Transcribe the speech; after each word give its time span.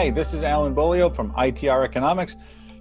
Hi, 0.00 0.08
this 0.08 0.32
is 0.32 0.42
Alan 0.42 0.72
Beaulieu 0.72 1.12
from 1.12 1.30
ITR 1.32 1.84
Economics. 1.84 2.34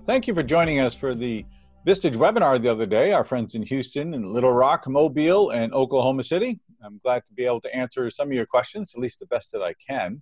Thank 0.05 0.25
you 0.25 0.33
for 0.33 0.41
joining 0.41 0.79
us 0.79 0.95
for 0.95 1.13
the 1.13 1.45
Vistage 1.85 2.15
webinar 2.15 2.61
the 2.61 2.71
other 2.71 2.85
day. 2.85 3.11
Our 3.11 3.25
friends 3.25 3.55
in 3.55 3.63
Houston 3.63 4.13
and 4.13 4.31
Little 4.31 4.53
Rock, 4.53 4.87
Mobile, 4.87 5.49
and 5.49 5.73
Oklahoma 5.73 6.23
City. 6.23 6.61
I'm 6.81 6.97
glad 7.03 7.23
to 7.27 7.33
be 7.33 7.45
able 7.45 7.59
to 7.59 7.75
answer 7.75 8.09
some 8.09 8.29
of 8.29 8.33
your 8.33 8.45
questions, 8.45 8.93
at 8.95 9.01
least 9.01 9.19
the 9.19 9.25
best 9.25 9.51
that 9.51 9.61
I 9.61 9.73
can. 9.85 10.21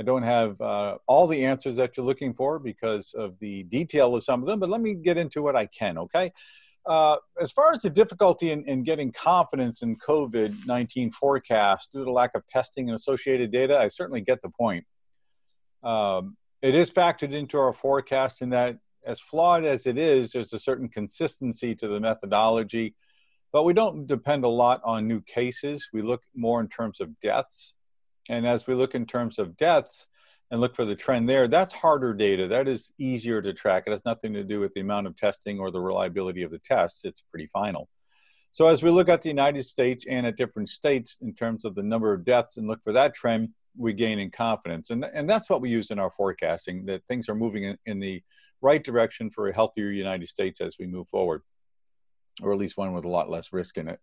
I 0.00 0.02
don't 0.02 0.22
have 0.22 0.58
uh, 0.62 0.96
all 1.06 1.26
the 1.26 1.44
answers 1.44 1.76
that 1.76 1.94
you're 1.94 2.06
looking 2.06 2.32
for 2.32 2.58
because 2.58 3.12
of 3.12 3.38
the 3.40 3.64
detail 3.64 4.14
of 4.16 4.22
some 4.22 4.40
of 4.40 4.46
them, 4.46 4.60
but 4.60 4.70
let 4.70 4.80
me 4.80 4.94
get 4.94 5.18
into 5.18 5.42
what 5.42 5.56
I 5.56 5.66
can, 5.66 5.98
okay? 5.98 6.32
Uh, 6.86 7.16
as 7.38 7.52
far 7.52 7.70
as 7.72 7.82
the 7.82 7.90
difficulty 7.90 8.50
in, 8.50 8.64
in 8.64 8.82
getting 8.82 9.12
confidence 9.12 9.82
in 9.82 9.98
COVID 9.98 10.64
19 10.64 11.10
forecasts 11.10 11.88
due 11.92 12.02
to 12.02 12.10
lack 12.10 12.34
of 12.34 12.46
testing 12.46 12.88
and 12.88 12.96
associated 12.96 13.52
data, 13.52 13.78
I 13.78 13.88
certainly 13.88 14.22
get 14.22 14.40
the 14.40 14.48
point. 14.48 14.86
Um, 15.84 16.36
it 16.62 16.74
is 16.74 16.90
factored 16.90 17.32
into 17.32 17.58
our 17.58 17.72
forecast 17.72 18.42
in 18.42 18.50
that, 18.50 18.78
as 19.06 19.20
flawed 19.20 19.64
as 19.64 19.86
it 19.86 19.98
is, 19.98 20.32
there's 20.32 20.52
a 20.52 20.58
certain 20.58 20.88
consistency 20.88 21.74
to 21.74 21.88
the 21.88 22.00
methodology, 22.00 22.94
but 23.52 23.64
we 23.64 23.74
don't 23.74 24.06
depend 24.06 24.44
a 24.44 24.48
lot 24.48 24.80
on 24.82 25.06
new 25.06 25.20
cases. 25.20 25.90
We 25.92 26.00
look 26.00 26.22
more 26.34 26.60
in 26.60 26.68
terms 26.68 27.00
of 27.00 27.20
deaths. 27.20 27.74
And 28.30 28.46
as 28.46 28.66
we 28.66 28.74
look 28.74 28.94
in 28.94 29.04
terms 29.04 29.38
of 29.38 29.56
deaths, 29.58 30.06
and 30.50 30.60
look 30.60 30.76
for 30.76 30.84
the 30.84 30.94
trend 30.94 31.28
there, 31.28 31.48
that's 31.48 31.72
harder 31.72 32.14
data. 32.14 32.46
That 32.46 32.68
is 32.68 32.92
easier 32.98 33.42
to 33.42 33.52
track. 33.52 33.84
It 33.86 33.90
has 33.90 34.04
nothing 34.04 34.32
to 34.34 34.44
do 34.44 34.60
with 34.60 34.72
the 34.72 34.80
amount 34.80 35.06
of 35.06 35.16
testing 35.16 35.58
or 35.58 35.70
the 35.70 35.80
reliability 35.80 36.42
of 36.42 36.50
the 36.50 36.60
tests. 36.60 37.04
It's 37.04 37.22
pretty 37.22 37.46
final. 37.46 37.88
So 38.50 38.68
as 38.68 38.82
we 38.82 38.90
look 38.90 39.08
at 39.08 39.20
the 39.20 39.28
United 39.28 39.64
States 39.64 40.06
and 40.08 40.26
at 40.26 40.36
different 40.36 40.68
states 40.68 41.18
in 41.22 41.34
terms 41.34 41.64
of 41.64 41.74
the 41.74 41.82
number 41.82 42.12
of 42.12 42.24
deaths 42.24 42.56
and 42.56 42.68
look 42.68 42.80
for 42.84 42.92
that 42.92 43.14
trend, 43.14 43.48
we 43.76 43.92
gain 43.92 44.18
in 44.18 44.30
confidence. 44.30 44.90
And, 44.90 45.04
and 45.04 45.28
that's 45.28 45.50
what 45.50 45.60
we 45.60 45.70
use 45.70 45.90
in 45.90 45.98
our 45.98 46.10
forecasting, 46.10 46.86
that 46.86 47.04
things 47.06 47.28
are 47.28 47.34
moving 47.34 47.64
in, 47.64 47.78
in 47.86 48.00
the 48.00 48.22
right 48.60 48.82
direction 48.82 49.30
for 49.30 49.48
a 49.48 49.54
healthier 49.54 49.90
United 49.90 50.28
States 50.28 50.60
as 50.60 50.76
we 50.78 50.86
move 50.86 51.08
forward, 51.08 51.42
or 52.42 52.52
at 52.52 52.58
least 52.58 52.76
one 52.76 52.92
with 52.92 53.04
a 53.04 53.08
lot 53.08 53.30
less 53.30 53.52
risk 53.52 53.76
in 53.78 53.88
it. 53.88 54.00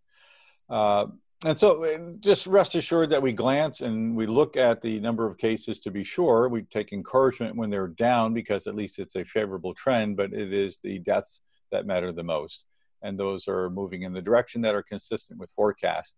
Uh, 0.70 1.08
and 1.44 1.58
so 1.58 2.16
just 2.20 2.46
rest 2.46 2.76
assured 2.76 3.10
that 3.10 3.22
we 3.22 3.34
glance 3.34 3.82
and 3.82 4.16
we 4.16 4.28
look 4.28 4.56
at 4.58 4.80
the 4.82 5.00
number 5.00 5.26
of 5.26 5.38
cases 5.38 5.80
to 5.80 5.90
be 5.90 6.04
sure. 6.04 6.48
We 6.48 6.62
take 6.64 6.94
encouragement 6.94 7.56
when 7.56 7.72
they're 7.72 7.88
down 7.88 8.36
because 8.36 8.68
at 8.68 8.76
least 8.76 9.00
it's 9.00 9.16
a 9.16 9.26
favorable 9.26 9.74
trend, 9.74 10.18
but 10.18 10.34
it 10.34 10.54
is 10.54 10.80
the 10.84 11.00
deaths 11.00 11.42
that 11.72 11.88
matter 11.88 12.12
the 12.12 12.24
most. 12.24 12.66
And 13.04 13.20
those 13.20 13.48
are 13.48 13.70
moving 13.70 14.04
in 14.04 14.14
the 14.14 14.22
direction 14.22 14.62
that 14.62 14.76
are 14.76 14.84
consistent 14.84 15.40
with 15.40 15.52
forecast. 15.52 16.16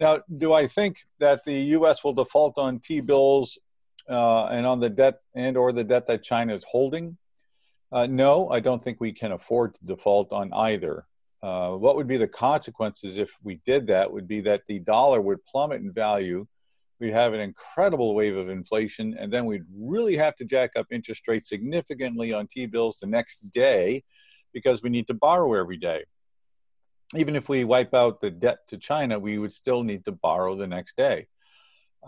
Now, 0.00 0.20
do 0.38 0.52
I 0.52 0.66
think 0.66 0.98
that 1.18 1.44
the 1.44 1.54
U.S. 1.78 2.02
will 2.02 2.14
default 2.14 2.56
on 2.58 2.78
T-bills 2.78 3.58
uh, 4.08 4.46
and 4.46 4.66
on 4.66 4.80
the 4.80 4.90
debt 4.90 5.20
and 5.34 5.56
or 5.56 5.72
the 5.72 5.84
debt 5.84 6.06
that 6.06 6.22
China 6.22 6.54
is 6.54 6.64
holding? 6.64 7.16
Uh, 7.92 8.06
no, 8.06 8.48
I 8.50 8.60
don't 8.60 8.82
think 8.82 9.00
we 9.00 9.12
can 9.12 9.32
afford 9.32 9.74
to 9.74 9.84
default 9.84 10.32
on 10.32 10.52
either. 10.52 11.06
Uh, 11.42 11.72
what 11.72 11.96
would 11.96 12.06
be 12.06 12.16
the 12.16 12.28
consequences 12.28 13.16
if 13.16 13.36
we 13.42 13.60
did 13.66 13.86
that 13.86 14.10
would 14.10 14.28
be 14.28 14.40
that 14.42 14.62
the 14.68 14.78
dollar 14.80 15.20
would 15.20 15.44
plummet 15.44 15.80
in 15.80 15.92
value. 15.92 16.46
We'd 16.98 17.12
have 17.12 17.32
an 17.32 17.40
incredible 17.40 18.14
wave 18.14 18.36
of 18.36 18.50
inflation, 18.50 19.16
and 19.18 19.32
then 19.32 19.46
we'd 19.46 19.64
really 19.74 20.16
have 20.16 20.36
to 20.36 20.44
jack 20.44 20.72
up 20.76 20.86
interest 20.90 21.26
rates 21.28 21.48
significantly 21.48 22.32
on 22.32 22.46
T 22.46 22.66
bills 22.66 22.98
the 23.00 23.06
next 23.06 23.50
day 23.50 24.04
because 24.52 24.82
we 24.82 24.90
need 24.90 25.06
to 25.06 25.14
borrow 25.14 25.54
every 25.54 25.76
day. 25.76 26.04
Even 27.16 27.34
if 27.34 27.48
we 27.48 27.64
wipe 27.64 27.94
out 27.94 28.20
the 28.20 28.30
debt 28.30 28.58
to 28.68 28.76
China, 28.76 29.18
we 29.18 29.38
would 29.38 29.52
still 29.52 29.82
need 29.82 30.04
to 30.04 30.12
borrow 30.12 30.54
the 30.54 30.66
next 30.66 30.96
day. 30.96 31.26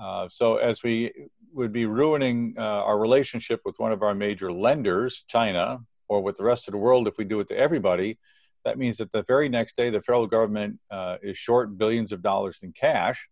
Uh, 0.01 0.29
so, 0.29 0.57
as 0.57 0.83
we 0.83 1.13
would 1.53 1.73
be 1.73 1.87
ruining 1.87 2.55
uh, 2.57 2.61
our 2.61 2.99
relationship 2.99 3.61
with 3.65 3.79
one 3.79 3.93
of 3.93 4.03
our 4.03 4.15
major 4.15 4.51
lenders, 4.51 5.25
China, 5.27 5.81
or 6.09 6.23
with 6.23 6.37
the 6.37 6.45
rest 6.45 6.69
of 6.69 6.73
the 6.73 6.79
world 6.79 7.07
if 7.09 7.19
we 7.19 7.25
do 7.25 7.41
it 7.41 7.49
to 7.49 7.57
everybody, 7.57 8.19
that 8.65 8.79
means 8.79 8.97
that 8.99 9.11
the 9.11 9.25
very 9.25 9.49
next 9.49 9.77
day, 9.77 9.91
the 9.91 10.01
federal 10.01 10.27
government 10.27 10.79
uh, 10.91 11.17
is 11.23 11.37
short 11.37 11.77
billions 11.77 12.13
of 12.13 12.23
dollars 12.23 12.61
in 12.63 12.73
cash, 12.73 13.29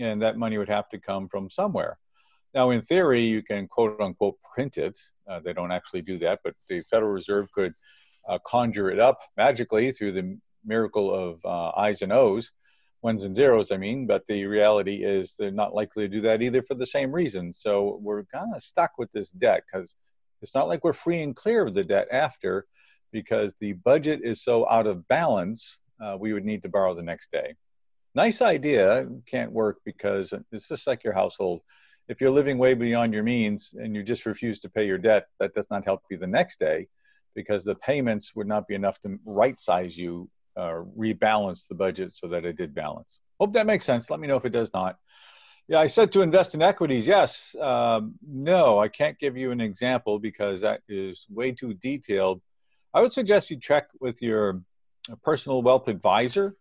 and 0.00 0.22
that 0.22 0.38
money 0.38 0.58
would 0.58 0.68
have 0.68 0.88
to 0.88 0.98
come 0.98 1.28
from 1.28 1.50
somewhere. 1.50 1.98
Now, 2.54 2.70
in 2.70 2.82
theory, 2.82 3.20
you 3.20 3.42
can 3.42 3.66
quote 3.66 4.00
unquote 4.00 4.36
print 4.54 4.76
it. 4.76 4.98
Uh, 5.28 5.40
they 5.40 5.52
don't 5.52 5.72
actually 5.72 6.02
do 6.02 6.18
that, 6.18 6.40
but 6.44 6.54
the 6.68 6.82
Federal 6.82 7.12
Reserve 7.12 7.50
could 7.52 7.74
uh, 8.28 8.38
conjure 8.46 8.90
it 8.90 9.00
up 9.00 9.18
magically 9.36 9.92
through 9.92 10.12
the 10.12 10.38
miracle 10.64 11.12
of 11.12 11.44
uh, 11.44 11.72
I's 11.76 12.02
and 12.02 12.12
O's, 12.12 12.52
ones 13.02 13.24
and 13.24 13.34
zeros, 13.34 13.72
I 13.72 13.76
mean. 13.76 14.06
But 14.06 14.26
the 14.26 14.46
reality 14.46 15.02
is 15.02 15.34
they're 15.38 15.50
not 15.50 15.74
likely 15.74 16.04
to 16.04 16.14
do 16.14 16.20
that 16.22 16.42
either 16.42 16.62
for 16.62 16.74
the 16.74 16.86
same 16.86 17.12
reason. 17.12 17.52
So 17.52 17.98
we're 18.00 18.24
kind 18.24 18.54
of 18.54 18.62
stuck 18.62 18.92
with 18.98 19.10
this 19.12 19.30
debt 19.30 19.64
because 19.70 19.94
it's 20.40 20.54
not 20.54 20.68
like 20.68 20.84
we're 20.84 20.92
free 20.92 21.22
and 21.22 21.34
clear 21.34 21.66
of 21.66 21.74
the 21.74 21.84
debt 21.84 22.08
after 22.10 22.66
because 23.12 23.54
the 23.60 23.74
budget 23.74 24.20
is 24.22 24.42
so 24.42 24.68
out 24.68 24.86
of 24.86 25.06
balance, 25.08 25.80
uh, 26.00 26.16
we 26.18 26.32
would 26.32 26.44
need 26.44 26.62
to 26.62 26.68
borrow 26.68 26.94
the 26.94 27.02
next 27.02 27.30
day. 27.30 27.54
Nice 28.14 28.42
idea, 28.42 29.08
can't 29.26 29.52
work 29.52 29.78
because 29.84 30.34
it's 30.50 30.68
just 30.68 30.86
like 30.86 31.04
your 31.04 31.12
household. 31.12 31.62
If 32.08 32.20
you're 32.20 32.30
living 32.30 32.58
way 32.58 32.74
beyond 32.74 33.14
your 33.14 33.22
means 33.22 33.74
and 33.78 33.94
you 33.94 34.02
just 34.02 34.26
refuse 34.26 34.58
to 34.60 34.68
pay 34.68 34.86
your 34.86 34.98
debt, 34.98 35.28
that 35.38 35.54
does 35.54 35.68
not 35.70 35.84
help 35.84 36.02
you 36.10 36.18
the 36.18 36.26
next 36.26 36.58
day 36.58 36.88
because 37.34 37.64
the 37.64 37.74
payments 37.74 38.34
would 38.34 38.46
not 38.46 38.66
be 38.66 38.74
enough 38.74 39.00
to 39.00 39.18
right 39.24 39.58
size 39.58 39.96
you, 39.96 40.28
uh, 40.56 40.82
rebalance 40.98 41.66
the 41.66 41.74
budget 41.74 42.14
so 42.14 42.28
that 42.28 42.44
it 42.44 42.56
did 42.56 42.74
balance. 42.74 43.20
Hope 43.40 43.52
that 43.54 43.66
makes 43.66 43.84
sense. 43.84 44.10
Let 44.10 44.20
me 44.20 44.28
know 44.28 44.36
if 44.36 44.44
it 44.44 44.52
does 44.52 44.72
not. 44.72 44.96
Yeah, 45.68 45.78
I 45.78 45.86
said 45.86 46.12
to 46.12 46.22
invest 46.22 46.54
in 46.54 46.62
equities. 46.62 47.06
Yes. 47.06 47.54
Um, 47.60 48.14
no, 48.26 48.78
I 48.78 48.88
can't 48.88 49.18
give 49.18 49.36
you 49.36 49.52
an 49.52 49.60
example 49.60 50.18
because 50.18 50.60
that 50.60 50.82
is 50.88 51.26
way 51.30 51.52
too 51.52 51.74
detailed. 51.74 52.42
I 52.92 53.00
would 53.00 53.12
suggest 53.12 53.50
you 53.50 53.58
check 53.58 53.86
with 54.00 54.20
your 54.20 54.62
personal 55.22 55.62
wealth 55.62 55.88
advisor. 55.88 56.56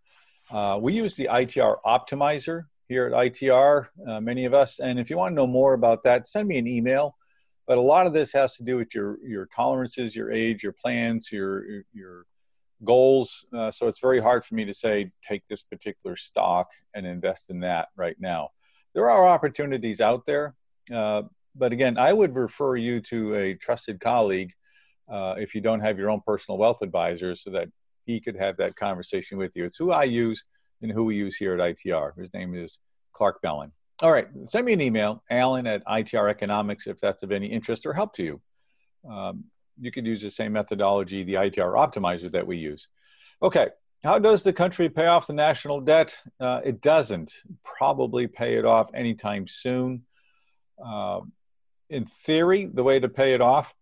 Uh, 0.50 0.80
we 0.82 0.94
use 0.94 1.16
the 1.16 1.30
ITR 1.32 1.78
Optimizer 1.86 2.66
here 2.88 3.08
at 3.08 3.14
ITR, 3.14 3.88
uh, 4.08 4.20
many 4.22 4.46
of 4.46 4.53
us. 4.53 4.80
And 4.80 5.00
if 5.00 5.09
you 5.09 5.18
want 5.18 5.32
to 5.32 5.36
know 5.36 5.48
more 5.48 5.74
about 5.74 6.03
that, 6.03 6.28
send 6.28 6.48
me 6.48 6.58
an 6.58 6.68
email. 6.68 7.16
But 7.72 7.78
a 7.78 7.82
lot 7.82 8.06
of 8.06 8.12
this 8.12 8.34
has 8.34 8.58
to 8.58 8.64
do 8.64 8.76
with 8.76 8.94
your 8.94 9.18
your 9.26 9.46
tolerances, 9.46 10.14
your 10.14 10.30
age, 10.30 10.62
your 10.62 10.74
plans, 10.74 11.32
your 11.32 11.86
your 11.94 12.26
goals. 12.84 13.46
Uh, 13.54 13.72
so 13.72 13.88
it's 13.88 14.02
very 14.02 14.20
hard 14.20 14.44
for 14.44 14.56
me 14.56 14.66
to 14.66 14.74
say 14.74 15.09
take 15.26 15.48
this 15.48 15.64
particular 15.64 16.18
stock 16.18 16.70
and 16.94 17.06
invest 17.06 17.50
in 17.50 17.62
that 17.62 17.88
right 17.96 18.18
now. 18.20 18.50
There 18.94 19.09
are 19.09 19.26
opportunities 19.26 20.02
out 20.02 20.26
there, 20.26 20.54
uh, 20.94 21.22
but 21.56 21.72
again, 21.72 21.98
I 21.98 22.12
would 22.12 22.36
refer 22.36 22.76
you 22.76 23.00
to 23.04 23.36
a 23.36 23.54
trusted 23.54 24.02
colleague 24.02 24.52
uh, 25.09 25.36
if 25.38 25.56
you 25.56 25.62
don't 25.62 25.80
have 25.80 25.98
your 25.98 26.09
own 26.09 26.20
personal 26.28 26.58
wealth 26.58 26.82
advisor 26.82 27.36
so 27.36 27.52
that 27.52 27.70
he 28.06 28.20
could 28.20 28.36
have 28.36 28.58
that 28.58 28.76
conversation 28.76 29.38
with 29.38 29.56
you. 29.56 29.64
It's 29.64 29.78
who 29.78 29.94
I 29.94 30.03
use 30.03 30.44
and 30.82 30.92
who 30.92 31.06
we 31.06 31.16
use 31.16 31.38
here 31.38 31.53
at 31.53 31.78
ITR. 31.78 32.18
His 32.18 32.34
name 32.34 32.53
is 32.53 32.80
Clark 33.14 33.42
Belling. 33.42 33.72
All 34.02 34.12
right, 34.12 34.28
send 34.46 34.66
me 34.66 34.74
an 34.74 34.82
email, 34.82 35.24
alan 35.30 35.68
at 35.68 35.86
ITR 35.86 36.28
Economics, 36.28 36.88
if 36.88 37.00
that's 37.00 37.22
of 37.22 37.32
any 37.32 37.46
interest 37.46 37.86
or 37.86 37.94
help 37.94 38.14
to 38.16 38.24
you. 38.24 38.42
Um, 39.08 39.44
you 39.80 39.92
could 39.92 40.08
use 40.08 40.24
the 40.24 40.32
same 40.32 40.54
methodology, 40.54 41.24
the 41.24 41.36
ITR 41.36 41.76
optimizer 41.76 42.32
that 42.32 42.48
we 42.48 42.58
use. 42.58 42.88
Okay, 43.44 43.68
how 44.04 44.18
does 44.18 44.42
the 44.42 44.54
country 44.54 44.90
pay 44.90 45.06
off 45.06 45.28
the 45.28 45.34
national 45.34 45.82
debt? 45.82 46.20
Uh, 46.40 46.62
it 46.64 46.82
doesn't 46.82 47.32
probably 47.64 48.26
pay 48.26 48.56
it 48.56 48.66
off 48.66 48.90
anytime 48.96 49.46
soon. 49.46 50.02
Uh, 50.84 51.22
in 51.92 52.06
theory, 52.06 52.66
the 52.66 52.84
way 52.84 53.00
to 53.00 53.08
pay 53.08 53.36
it 53.36 53.42
off 53.42 53.76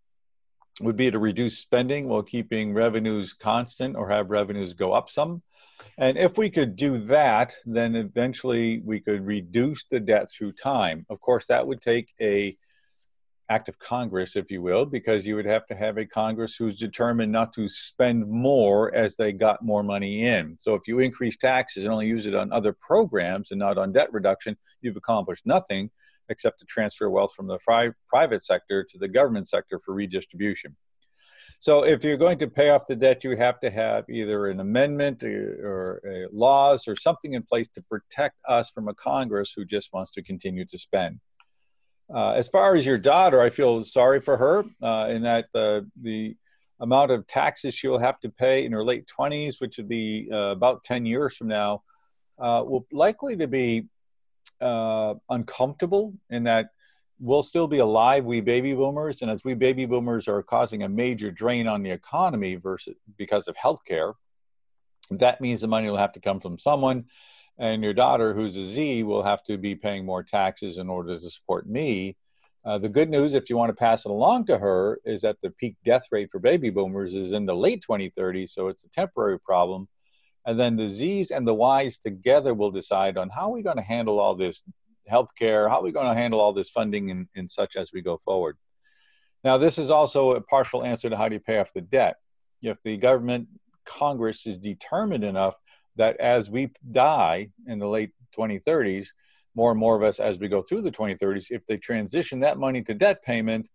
would 0.81 0.95
be 0.95 1.11
to 1.11 1.19
reduce 1.19 1.57
spending 1.57 2.07
while 2.07 2.23
keeping 2.23 2.73
revenues 2.73 3.33
constant 3.33 3.95
or 3.95 4.09
have 4.09 4.29
revenues 4.29 4.73
go 4.73 4.93
up 4.93 5.09
some. 5.09 5.41
And 5.97 6.17
if 6.17 6.37
we 6.37 6.49
could 6.49 6.75
do 6.75 6.97
that, 6.97 7.53
then 7.65 7.95
eventually 7.95 8.81
we 8.85 8.99
could 8.99 9.25
reduce 9.25 9.83
the 9.85 9.99
debt 9.99 10.29
through 10.31 10.53
time. 10.53 11.05
Of 11.09 11.19
course, 11.19 11.47
that 11.47 11.67
would 11.67 11.81
take 11.81 12.13
a 12.21 12.55
act 13.49 13.67
of 13.67 13.79
Congress, 13.79 14.35
if 14.35 14.51
you 14.51 14.61
will, 14.61 14.85
because 14.85 15.25
you 15.25 15.35
would 15.35 15.45
have 15.45 15.65
to 15.67 15.75
have 15.75 15.97
a 15.97 16.05
Congress 16.05 16.55
who's 16.55 16.77
determined 16.77 17.31
not 17.31 17.51
to 17.53 17.67
spend 17.67 18.27
more 18.27 18.93
as 18.93 19.15
they 19.15 19.33
got 19.33 19.63
more 19.63 19.81
money 19.81 20.25
in. 20.25 20.55
So 20.59 20.75
if 20.75 20.87
you 20.87 20.99
increase 20.99 21.35
taxes 21.35 21.85
and 21.85 21.91
only 21.91 22.07
use 22.07 22.27
it 22.27 22.35
on 22.35 22.53
other 22.53 22.73
programs 22.79 23.51
and 23.51 23.59
not 23.59 23.77
on 23.77 23.91
debt 23.91 24.13
reduction, 24.13 24.55
you've 24.81 24.97
accomplished 24.97 25.45
nothing 25.47 25.89
except 26.29 26.59
to 26.59 26.65
transfer 26.65 27.09
wealth 27.09 27.33
from 27.35 27.47
the 27.47 27.57
fri- 27.57 27.91
private 28.07 28.43
sector 28.43 28.83
to 28.83 28.97
the 28.99 29.07
government 29.07 29.49
sector 29.49 29.79
for 29.79 29.95
redistribution. 29.95 30.75
So 31.61 31.83
if 31.83 32.03
you're 32.03 32.17
going 32.17 32.39
to 32.39 32.47
pay 32.47 32.69
off 32.69 32.87
the 32.87 32.95
debt, 32.95 33.23
you 33.23 33.35
have 33.35 33.59
to 33.61 33.71
have 33.71 34.05
either 34.09 34.47
an 34.47 34.59
amendment 34.59 35.23
or, 35.23 35.99
or 36.01 36.01
uh, 36.07 36.27
laws 36.31 36.87
or 36.87 36.95
something 36.95 37.33
in 37.33 37.43
place 37.43 37.67
to 37.69 37.81
protect 37.81 38.35
us 38.47 38.69
from 38.69 38.87
a 38.87 38.93
Congress 38.93 39.51
who 39.53 39.65
just 39.65 39.91
wants 39.91 40.11
to 40.11 40.23
continue 40.23 40.65
to 40.65 40.77
spend. 40.77 41.19
Uh, 42.13 42.31
as 42.31 42.47
far 42.47 42.75
as 42.75 42.85
your 42.85 42.97
daughter, 42.97 43.41
I 43.41 43.49
feel 43.49 43.83
sorry 43.83 44.19
for 44.19 44.35
her 44.37 44.63
uh, 44.81 45.09
in 45.09 45.21
that 45.23 45.45
uh, 45.53 45.81
the 46.01 46.35
amount 46.79 47.11
of 47.11 47.27
taxes 47.27 47.73
she 47.73 47.87
will 47.87 47.99
have 47.99 48.19
to 48.21 48.29
pay 48.29 48.65
in 48.65 48.71
her 48.71 48.83
late 48.83 49.05
20s, 49.07 49.61
which 49.61 49.77
would 49.77 49.89
be 49.89 50.27
uh, 50.31 50.51
about 50.51 50.83
10 50.83 51.05
years 51.05 51.37
from 51.37 51.47
now, 51.47 51.83
will 52.39 52.87
likely 52.91 53.35
to 53.35 53.47
be 53.47 53.85
uncomfortable 54.59 56.13
in 56.29 56.43
that 56.45 56.69
we'll 57.19 57.43
still 57.43 57.67
be 57.67 57.79
alive, 57.79 58.25
we 58.25 58.41
baby 58.41 58.73
boomers, 58.73 59.21
and 59.21 59.29
as 59.29 59.43
we 59.43 59.53
baby 59.53 59.85
boomers 59.85 60.27
are 60.27 60.41
causing 60.41 60.83
a 60.83 60.89
major 60.89 61.31
drain 61.31 61.67
on 61.67 61.83
the 61.83 61.91
economy 61.91 62.55
versus 62.55 62.95
because 63.17 63.47
of 63.47 63.55
healthcare, 63.55 64.13
that 65.11 65.41
means 65.41 65.61
the 65.61 65.67
money 65.67 65.89
will 65.89 65.97
have 65.97 66.13
to 66.13 66.19
come 66.19 66.39
from 66.39 66.57
someone, 66.57 67.05
and 67.59 67.83
your 67.83 67.93
daughter, 67.93 68.33
who's 68.33 68.55
a 68.55 68.63
Z, 68.63 69.03
will 69.03 69.23
have 69.23 69.43
to 69.43 69.57
be 69.57 69.75
paying 69.75 70.05
more 70.05 70.23
taxes 70.23 70.77
in 70.77 70.89
order 70.89 71.19
to 71.19 71.29
support 71.29 71.67
me. 71.67 72.15
Uh, 72.65 72.77
the 72.77 72.89
good 72.89 73.09
news, 73.09 73.33
if 73.33 73.49
you 73.49 73.57
want 73.57 73.69
to 73.69 73.79
pass 73.79 74.05
it 74.05 74.11
along 74.11 74.45
to 74.45 74.57
her, 74.57 74.99
is 75.05 75.21
that 75.21 75.37
the 75.41 75.49
peak 75.51 75.75
death 75.83 76.07
rate 76.11 76.29
for 76.31 76.39
baby 76.39 76.69
boomers 76.69 77.13
is 77.13 77.33
in 77.33 77.45
the 77.45 77.55
late 77.55 77.83
2030s, 77.87 78.49
so 78.49 78.69
it's 78.69 78.85
a 78.85 78.89
temporary 78.89 79.39
problem. 79.39 79.87
And 80.45 80.59
then 80.59 80.77
the 80.77 80.87
Z's 80.87 81.31
and 81.31 81.47
the 81.47 81.53
Y's 81.53 81.97
together 81.97 82.53
will 82.53 82.71
decide 82.71 83.17
on 83.17 83.29
how 83.29 83.49
we're 83.49 83.57
we 83.57 83.63
going 83.63 83.77
to 83.77 83.83
handle 83.83 84.19
all 84.19 84.35
this 84.35 84.63
healthcare, 85.09 85.69
how 85.69 85.79
we're 85.79 85.85
we 85.85 85.91
going 85.91 86.07
to 86.07 86.13
handle 86.13 86.39
all 86.39 86.53
this 86.53 86.69
funding 86.69 87.11
and, 87.11 87.27
and 87.35 87.51
such 87.51 87.75
as 87.75 87.91
we 87.93 88.01
go 88.01 88.21
forward. 88.23 88.57
Now, 89.43 89.57
this 89.57 89.77
is 89.77 89.89
also 89.89 90.31
a 90.31 90.41
partial 90.41 90.83
answer 90.83 91.09
to 91.09 91.17
how 91.17 91.27
do 91.27 91.35
you 91.35 91.39
pay 91.39 91.59
off 91.59 91.73
the 91.73 91.81
debt. 91.81 92.17
If 92.61 92.81
the 92.83 92.97
government, 92.97 93.47
Congress 93.85 94.45
is 94.45 94.57
determined 94.57 95.23
enough 95.23 95.55
that 95.99 96.17
as 96.21 96.49
we 96.49 96.71
die 96.91 97.49
in 97.67 97.77
the 97.77 97.87
late 97.87 98.11
2030s, 98.37 99.07
more 99.53 99.71
and 99.71 99.79
more 99.79 99.97
of 99.97 100.01
us 100.01 100.19
as 100.19 100.39
we 100.39 100.47
go 100.47 100.61
through 100.61 100.81
the 100.81 100.91
2030s, 100.91 101.51
if 101.51 101.65
they 101.65 101.75
transition 101.75 102.39
that 102.39 102.57
money 102.57 102.81
to 102.81 102.93
debt 102.93 103.21
payment, 103.21 103.69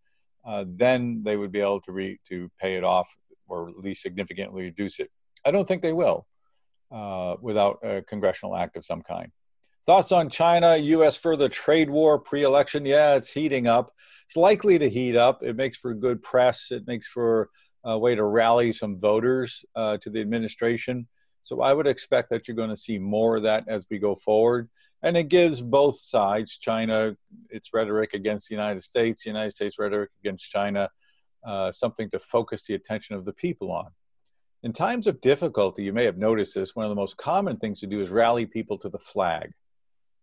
uh, 0.47 0.65
then 0.67 1.23
they 1.23 1.37
would 1.37 1.53
be 1.53 1.61
able 1.61 1.83
to 1.83 1.93
re- 1.93 2.19
to 2.27 2.51
pay 2.59 2.77
it 2.77 2.83
off 2.83 3.15
or 3.47 3.69
at 3.69 3.79
least 3.79 4.01
significantly 4.01 4.63
reduce 4.63 5.01
it. 5.01 5.11
I 5.45 5.51
don't 5.51 5.69
think 5.69 5.83
they 5.83 5.93
will 5.93 6.27
uh, 6.91 7.37
without 7.43 7.79
a 7.83 8.01
congressional 8.01 8.57
act 8.57 8.77
of 8.77 8.87
some 8.87 9.03
kind. 9.03 9.31
Thoughts 9.85 10.11
on 10.11 10.31
China, 10.31 10.79
U.S. 10.79 11.17
further 11.19 11.51
trade 11.51 11.91
war 11.91 12.19
pre 12.19 12.43
election? 12.43 12.87
Yeah, 12.87 13.17
it's 13.17 13.31
heating 13.31 13.67
up. 13.67 13.93
It's 14.27 14.37
likely 14.37 14.79
to 14.79 14.89
heat 14.89 15.15
up. 15.15 15.43
It 15.43 15.57
makes 15.57 15.77
for 15.77 15.93
good 15.93 16.23
press. 16.23 16.69
It 16.71 16.87
makes 16.87 17.07
for 17.07 17.51
a 17.85 17.99
way 17.99 18.15
to 18.15 18.25
rally 18.25 18.73
some 18.73 18.99
voters 18.99 19.63
uh, 19.77 19.99
to 19.99 20.09
the 20.09 20.23
administration. 20.23 21.07
So 21.45 21.61
I 21.61 21.75
would 21.75 21.87
expect 21.87 22.31
that 22.31 22.49
you're 22.49 22.57
going 22.57 22.71
to 22.71 22.77
see 22.77 22.99
more 22.99 23.37
of 23.37 23.43
that 23.43 23.65
as 23.69 23.87
we 23.91 23.99
go 23.99 24.15
forward. 24.15 24.71
And 25.03 25.15
it 25.15 25.29
gives 25.29 25.61
both 25.61 25.99
sides, 26.01 26.57
China, 26.57 27.17
its 27.51 27.75
rhetoric 27.75 28.15
against 28.15 28.49
the 28.49 28.55
United 28.55 28.81
States, 28.81 29.23
the 29.23 29.31
United 29.31 29.51
States 29.51 29.79
rhetoric 29.79 30.11
against 30.23 30.51
China, 30.51 30.89
uh, 31.47 31.71
something 31.71 32.09
to 32.11 32.19
focus 32.19 32.65
the 32.65 32.75
attention 32.75 33.15
of 33.15 33.27
the 33.27 33.35
people 33.35 33.71
on. 33.71 33.91
In 34.63 34.73
times 34.73 35.07
of 35.07 35.21
difficulty, 35.21 35.83
you 35.85 35.93
may 35.93 36.05
have 36.05 36.17
noticed 36.17 36.55
this, 36.55 36.75
one 36.75 36.87
of 36.87 36.91
the 36.91 36.97
most 36.97 37.19
common 37.19 37.59
things 37.59 37.81
to 37.81 37.87
do 37.87 38.01
is 38.01 38.09
rally 38.09 38.47
people 38.47 38.79
to 38.79 38.89
the 38.89 38.99
flag. 38.99 39.53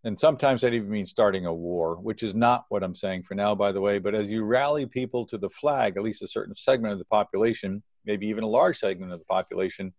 And 0.02 0.18
sometimes 0.18 0.62
that 0.62 0.74
even 0.74 0.90
means 0.90 1.10
starting 1.10 1.46
a 1.46 1.54
war, 1.54 1.94
which 1.94 2.24
is 2.24 2.34
not 2.34 2.64
what 2.68 2.82
I'm 2.82 2.96
saying 2.96 3.22
for 3.22 3.36
now, 3.36 3.54
by 3.54 3.70
the 3.70 3.80
way. 3.80 4.00
But 4.00 4.16
as 4.16 4.32
you 4.32 4.42
rally 4.42 4.86
people 4.86 5.24
to 5.26 5.38
the 5.38 5.50
flag, 5.50 5.96
at 5.96 6.02
least 6.02 6.22
a 6.22 6.26
certain 6.26 6.56
segment 6.56 6.92
of 6.92 6.98
the 6.98 7.04
population, 7.04 7.84
maybe 8.04 8.26
even 8.26 8.42
a 8.42 8.48
large 8.48 8.78
segment 8.78 9.12
of 9.12 9.20
the 9.20 9.24
population, 9.26 9.94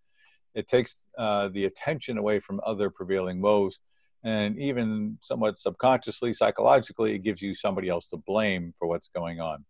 it 0.56 0.68
takes 0.68 1.08
uh, 1.18 1.50
the 1.50 1.66
attention 1.66 2.18
away 2.18 2.40
from 2.40 2.60
other 2.66 2.90
prevailing 2.90 3.42
woes. 3.42 3.80
And 4.26 4.58
even 4.58 5.18
somewhat 5.22 5.58
subconsciously, 5.58 6.32
psychologically, 6.32 7.14
it 7.14 7.20
gives 7.20 7.42
you 7.42 7.54
somebody 7.54 7.90
else 7.90 8.08
to 8.08 8.18
blame 8.18 8.74
for 8.80 8.88
what's 8.88 9.10
going 9.14 9.42
on. 9.42 9.66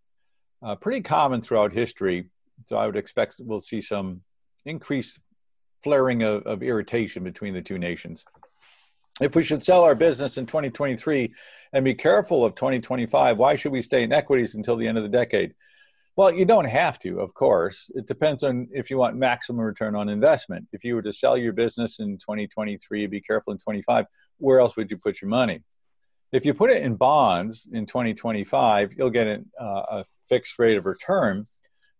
Uh, 0.62 0.76
pretty 0.76 1.02
common 1.02 1.42
throughout 1.42 1.74
history. 1.74 2.30
So 2.66 2.78
I 2.78 2.86
would 2.86 2.96
expect 2.96 3.36
we'll 3.40 3.60
see 3.60 3.82
some 3.82 4.22
increased 4.66 5.20
flaring 5.84 6.22
of, 6.22 6.44
of 6.44 6.62
irritation 6.62 7.24
between 7.24 7.54
the 7.54 7.62
two 7.62 7.80
nations 7.80 8.24
if 9.22 9.36
we 9.36 9.44
should 9.44 9.62
sell 9.62 9.84
our 9.84 9.96
business 9.96 10.38
in 10.38 10.46
2023 10.46 11.34
and 11.74 11.86
be 11.86 11.94
careful 11.94 12.44
of 12.44 12.56
2025, 12.56 13.38
why 13.38 13.56
should 13.56 13.72
we 13.72 13.82
stay 13.82 14.04
in 14.04 14.12
equities 14.12 14.56
until 14.56 14.76
the 14.76 14.88
end 14.88 14.98
of 14.98 15.04
the 15.04 15.10
decade? 15.10 15.54
Well, 16.16 16.32
you 16.32 16.46
don't 16.46 16.70
have 16.70 17.00
to, 17.00 17.20
of 17.20 17.34
course. 17.34 17.90
It 17.96 18.06
depends 18.06 18.44
on 18.44 18.68
if 18.72 18.92
you 18.92 19.00
want 19.00 19.16
maximum 19.16 19.62
return 19.62 19.96
on 19.96 20.10
investment. 20.10 20.68
If 20.72 20.84
you 20.84 20.94
were 20.94 21.02
to 21.02 21.14
sell 21.14 21.36
your 21.38 21.54
business 21.54 22.00
in 22.00 22.20
2023, 22.20 23.08
be 23.08 23.20
careful 23.20 23.52
in 23.52 23.58
25, 23.58 24.06
where 24.38 24.60
else 24.60 24.76
would 24.76 24.92
you 24.92 24.98
put 24.98 25.22
your 25.22 25.30
money? 25.30 25.62
If 26.32 26.46
you 26.46 26.54
put 26.54 26.70
it 26.70 26.84
in 26.84 26.96
bonds 26.96 27.68
in 27.72 27.88
2025, 27.88 28.94
you'll 28.96 29.10
get 29.10 29.26
an, 29.26 29.52
uh, 29.60 29.84
a 29.90 30.06
fixed 30.28 30.60
rate 30.60 30.78
of 30.78 30.86
return. 30.86 31.46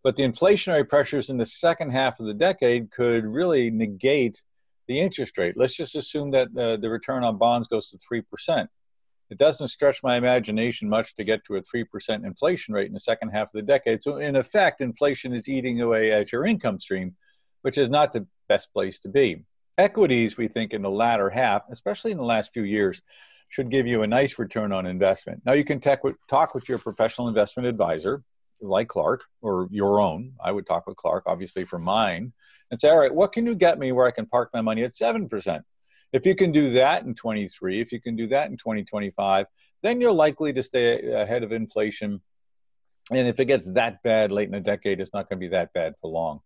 But 0.04 0.16
the 0.16 0.24
inflationary 0.24 0.88
pressures 0.88 1.32
in 1.32 1.38
the 1.38 1.46
second 1.46 1.92
half 1.92 2.20
of 2.20 2.28
the 2.28 2.34
decade 2.36 2.92
could 2.92 3.26
really 3.26 3.72
negate 3.72 4.44
the 4.88 5.00
interest 5.00 5.38
rate. 5.40 5.56
Let's 5.58 5.76
just 5.76 5.96
assume 5.96 6.32
that 6.32 6.50
uh, 6.56 6.78
the 6.78 6.90
return 6.90 7.24
on 7.24 7.38
bonds 7.38 7.68
goes 7.68 7.90
to 7.90 7.98
3%. 7.98 8.68
It 9.34 9.40
doesn't 9.40 9.70
stretch 9.70 10.04
my 10.04 10.16
imagination 10.16 10.88
much 10.88 11.16
to 11.16 11.24
get 11.24 11.44
to 11.46 11.56
a 11.56 11.62
3% 11.64 12.24
inflation 12.24 12.76
rate 12.76 12.86
in 12.86 12.94
the 12.94 13.00
second 13.00 13.30
half 13.30 13.48
of 13.48 13.54
the 13.54 13.64
decade. 13.64 14.04
So, 14.04 14.18
in 14.18 14.36
effect, 14.36 14.80
inflation 14.80 15.34
is 15.34 15.50
eating 15.50 15.82
away 15.82 16.12
at 16.12 16.32
your 16.32 16.46
income 16.46 16.80
stream, 16.80 17.16
which 17.64 17.80
is 17.80 17.90
not 17.90 18.14
the 18.14 18.28
best 18.48 18.72
place 18.72 19.00
to 19.00 19.10
be. 19.10 19.44
Equities, 19.80 20.38
we 20.38 20.48
think, 20.48 20.72
in 20.72 20.84
the 20.84 20.92
latter 20.92 21.32
half, 21.32 21.64
especially 21.72 22.12
in 22.12 22.20
the 22.20 22.24
last 22.24 22.54
few 22.54 22.62
years, 22.62 23.02
should 23.50 23.72
give 23.72 23.88
you 23.88 24.04
a 24.04 24.08
nice 24.08 24.38
return 24.38 24.72
on 24.72 24.86
investment. 24.86 25.42
Now, 25.48 25.54
you 25.54 25.64
can 25.64 25.80
talk 25.80 26.04
with 26.54 26.70
your 26.70 26.78
professional 26.78 27.28
investment 27.28 27.66
advisor 27.66 28.22
like 28.62 28.88
Clark 28.88 29.24
or 29.42 29.68
your 29.72 30.00
own. 30.00 30.34
I 30.44 30.52
would 30.52 30.68
talk 30.68 30.86
with 30.86 30.96
Clark, 30.98 31.24
obviously, 31.26 31.66
for 31.66 31.80
mine 31.80 32.34
and 32.70 32.80
say, 32.80 32.90
all 32.90 33.00
right, 33.00 33.14
what 33.14 33.32
can 33.32 33.48
you 33.48 33.56
get 33.56 33.80
me 33.80 33.92
where 33.94 34.06
I 34.06 34.12
can 34.12 34.28
park 34.28 34.52
my 34.54 34.62
money 34.62 34.84
at 34.84 34.92
7%? 34.92 35.64
If 36.14 36.28
you 36.28 36.36
can 36.36 36.52
do 36.52 36.70
that 36.72 37.04
in 37.04 37.16
23, 37.16 37.82
if 37.82 37.92
you 37.92 38.00
can 38.00 38.16
do 38.16 38.28
that 38.28 38.50
in 38.50 38.58
2025, 38.58 39.48
then 39.82 40.00
you're 40.00 40.12
likely 40.12 40.54
to 40.54 40.62
stay 40.62 41.12
ahead 41.12 41.44
of 41.44 41.52
inflation. 41.52 42.22
And 43.12 43.28
if 43.28 43.40
it 43.40 43.46
gets 43.46 43.66
that 43.74 44.02
bad 44.04 44.32
late 44.32 44.46
in 44.46 44.52
the 44.52 44.60
decade, 44.60 45.02
it's 45.02 45.14
not 45.14 45.28
going 45.28 45.40
to 45.40 45.46
be 45.46 45.50
that 45.50 45.74
bad 45.74 45.96
for 46.00 46.12
long. 46.12 46.42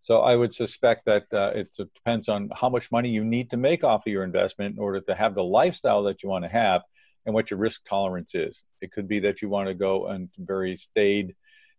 So 0.00 0.20
I 0.20 0.36
would 0.36 0.52
suspect 0.52 1.06
that 1.06 1.32
uh, 1.32 1.52
it 1.54 1.70
depends 1.74 2.28
on 2.28 2.50
how 2.54 2.68
much 2.68 2.92
money 2.92 3.08
you 3.08 3.24
need 3.24 3.48
to 3.50 3.56
make 3.56 3.84
off 3.84 4.06
of 4.06 4.12
your 4.12 4.24
investment 4.24 4.74
in 4.74 4.82
order 4.82 5.00
to 5.00 5.14
have 5.14 5.34
the 5.34 5.44
lifestyle 5.44 6.02
that 6.02 6.22
you 6.22 6.28
want 6.28 6.44
to 6.44 6.50
have 6.50 6.82
and 7.24 7.34
what 7.34 7.50
your 7.50 7.58
risk 7.58 7.84
tolerance 7.86 8.34
is. 8.34 8.64
It 8.82 8.92
could 8.92 9.08
be 9.08 9.20
that 9.20 9.40
you 9.40 9.48
want 9.48 9.68
to 9.68 9.74
go 9.74 10.08
and 10.08 10.28
very 10.36 10.76
staid 10.76 11.34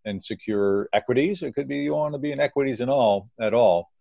and 0.05 0.23
secure 0.23 0.89
equities. 0.93 1.43
It 1.43 1.53
could 1.53 1.67
be 1.67 1.79
you 1.79 1.93
want 1.93 2.13
to 2.13 2.19
be 2.19 2.31
in 2.31 2.39
equities 2.39 2.81
and 2.81 2.89
all 2.89 3.29
at 3.39 3.53
all. 3.53 3.91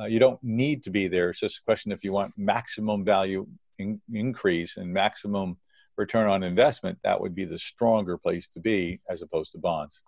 Uh, 0.00 0.06
you 0.06 0.18
don't 0.18 0.42
need 0.42 0.82
to 0.84 0.90
be 0.90 1.08
there. 1.08 1.30
It's 1.30 1.40
just 1.40 1.58
a 1.58 1.62
question 1.62 1.92
if 1.92 2.02
you 2.02 2.12
want 2.12 2.32
maximum 2.36 3.04
value 3.04 3.46
in, 3.78 4.00
increase 4.12 4.76
and 4.76 4.92
maximum 4.92 5.58
return 5.96 6.28
on 6.28 6.42
investment, 6.42 6.98
that 7.04 7.20
would 7.20 7.34
be 7.34 7.44
the 7.44 7.58
stronger 7.58 8.16
place 8.16 8.48
to 8.48 8.60
be 8.60 9.00
as 9.08 9.22
opposed 9.22 9.52
to 9.52 9.58
bonds. 9.58 10.00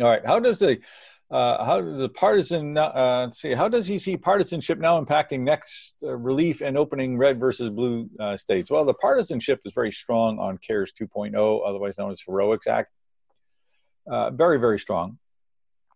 All 0.00 0.08
right, 0.08 0.24
how 0.24 0.40
does 0.40 0.58
the 0.58 0.80
uh, 1.30 1.64
how 1.64 1.80
the 1.80 2.08
partisan 2.08 2.76
uh, 2.76 3.30
see 3.30 3.52
how 3.52 3.68
does 3.68 3.86
he 3.86 3.98
see 3.98 4.16
partisanship 4.16 4.78
now 4.78 5.00
impacting 5.00 5.40
next 5.40 5.94
uh, 6.02 6.16
relief 6.16 6.60
and 6.60 6.76
opening 6.76 7.16
red 7.16 7.38
versus 7.38 7.70
blue 7.70 8.10
uh, 8.18 8.36
states? 8.36 8.70
Well, 8.70 8.84
the 8.84 8.94
partisanship 8.94 9.60
is 9.64 9.72
very 9.72 9.92
strong 9.92 10.38
on 10.38 10.58
CARES 10.58 10.92
2.0, 10.92 11.60
otherwise 11.64 11.98
known 11.98 12.10
as 12.10 12.20
Heroics 12.20 12.66
Act 12.66 12.90
uh, 14.10 14.30
very, 14.30 14.58
very 14.58 14.78
strong. 14.78 15.18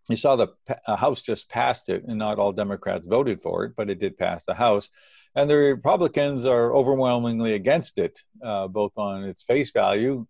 You 0.08 0.16
saw 0.16 0.37
the 0.37 0.49
uh, 0.87 0.96
House 0.96 1.23
just 1.23 1.49
passed 1.49 1.88
it, 1.88 2.04
and 2.06 2.18
not 2.18 2.38
all 2.38 2.52
Democrats 2.52 3.06
voted 3.06 3.40
for 3.40 3.64
it, 3.64 3.73
but 3.76 3.88
it 3.88 3.99
did 3.99 4.18
pass 4.18 4.44
the 4.44 4.54
House. 4.54 4.90
And 5.34 5.49
the 5.49 5.56
Republicans 5.56 6.44
are 6.44 6.75
overwhelmingly 6.75 7.54
against 7.54 7.99
it, 7.99 8.20
uh, 8.42 8.68
both 8.68 8.92
on 8.99 9.25
its 9.25 9.42
face 9.42 9.73
value 9.73 10.26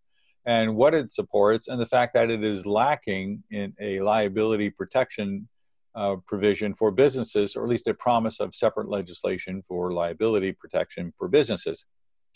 and 0.47 0.76
what 0.76 0.95
it 0.95 1.11
supports, 1.11 1.69
and 1.69 1.81
the 1.81 1.87
fact 1.87 2.12
that 2.14 2.31
it 2.31 2.45
is 2.45 2.66
lacking 2.66 3.43
in 3.50 3.73
a 3.81 4.00
liability 4.00 4.71
protection 4.71 5.49
uh, 5.95 6.16
provision 6.26 6.75
for 6.75 6.90
businesses, 6.90 7.57
or 7.57 7.64
at 7.64 7.71
least 7.71 7.87
a 7.87 7.95
promise 7.95 8.40
of 8.40 8.54
separate 8.54 8.88
legislation 8.88 9.62
for 9.66 9.93
liability 9.93 10.52
protection 10.52 11.12
for 11.16 11.28
businesses. 11.28 11.87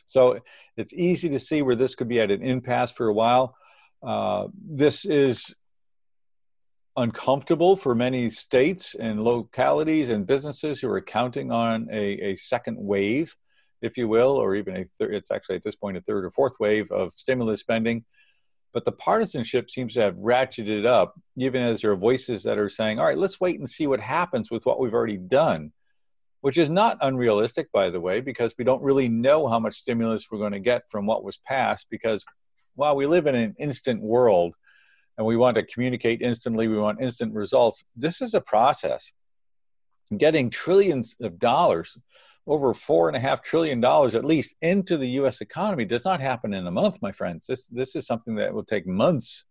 So 0.07 0.39
it's 0.77 0.95
easy 0.95 1.29
to 1.29 1.39
see 1.39 1.61
where 1.63 1.77
this 1.77 1.95
could 1.95 2.09
be 2.09 2.21
at 2.21 2.31
an 2.31 2.43
impasse 2.43 2.93
for 2.93 3.09
a 3.09 3.13
while. 3.13 3.55
Uh, 4.03 4.47
this 4.55 5.05
is 5.05 5.55
uncomfortable 6.99 7.77
for 7.77 7.95
many 7.95 8.29
states 8.29 8.97
and 8.97 9.23
localities 9.23 10.11
and 10.11 10.27
businesses 10.27 10.81
who 10.81 10.91
are 10.91 11.01
counting 11.01 11.53
on 11.53 11.87
a, 11.93 12.33
a 12.33 12.37
second 12.37 12.77
wave, 12.77 13.37
if 13.81 13.97
you 13.97 14.09
will, 14.09 14.33
or 14.33 14.57
even 14.57 14.77
a 14.77 14.85
third, 14.85 15.15
it's 15.15 15.31
actually 15.31 15.55
at 15.55 15.63
this 15.63 15.77
point 15.77 15.97
a 15.97 16.01
third 16.01 16.25
or 16.25 16.31
fourth 16.33 16.57
wave 16.59 16.91
of 16.91 17.13
stimulus 17.13 17.61
spending. 17.61 18.05
But 18.73 18.85
the 18.85 18.93
partisanship 18.93 19.71
seems 19.71 19.95
to 19.95 20.01
have 20.01 20.17
ratcheted 20.17 20.87
up, 20.87 21.15
even 21.37 21.63
as 21.63 21.81
there 21.81 21.93
are 21.93 21.97
voices 21.97 22.43
that 22.43 22.59
are 22.59 22.69
saying, 22.69 22.99
all 22.99 23.07
right, 23.07 23.17
let's 23.17 23.41
wait 23.41 23.61
and 23.61 23.69
see 23.69 23.87
what 23.87 24.01
happens 24.01 24.51
with 24.51 24.67
what 24.67 24.81
we've 24.81 24.93
already 24.93 25.17
done, 25.17 25.73
which 26.41 26.59
is 26.59 26.69
not 26.69 26.99
unrealistic, 27.01 27.71
by 27.71 27.91
the 27.91 28.01
way, 28.01 28.21
because 28.21 28.55
we 28.59 28.65
don't 28.65 28.83
really 28.83 29.09
know 29.09 29.47
how 29.47 29.61
much 29.61 29.77
stimulus 29.77 30.27
we're 30.31 30.39
going 30.39 30.53
to 30.53 30.59
get 30.59 30.83
from 30.91 31.07
what 31.07 31.23
was 31.23 31.39
passed 31.39 31.87
because 31.91 32.25
while 32.75 32.97
we 32.97 33.07
live 33.07 33.29
in 33.29 33.37
an 33.37 33.55
instant 33.59 34.03
world 34.03 34.57
and 35.19 35.27
we 35.27 35.37
want 35.37 35.57
to 35.57 35.65
communicate 35.65 36.23
instantly, 36.23 36.69
we 36.69 36.79
want 36.79 37.03
instant 37.03 37.35
results, 37.35 37.83
this 37.97 38.23
is 38.23 38.35
a 38.35 38.41
process. 38.41 39.13
getting 40.17 40.49
trillions 40.49 41.17
of 41.21 41.39
dollars, 41.39 41.99
over 42.47 42.73
four 42.73 43.09
and 43.09 43.17
a 43.17 43.21
half 43.21 43.43
trillion 43.43 43.79
dollars 43.79 44.15
at 44.15 44.25
least, 44.25 44.55
into 44.63 44.97
the 44.97 45.09
U.S. 45.21 45.43
economy 45.43 45.85
does 45.85 46.05
not 46.07 46.21
happen 46.21 46.55
in 46.55 46.67
a 46.67 46.71
month, 46.71 47.03
my 47.03 47.13
friends. 47.13 47.47
This 47.47 47.67
this 47.67 47.95
is 47.95 48.07
something 48.07 48.37
that 48.37 48.55
will 48.55 48.65
take 48.65 48.87
months, 48.87 49.45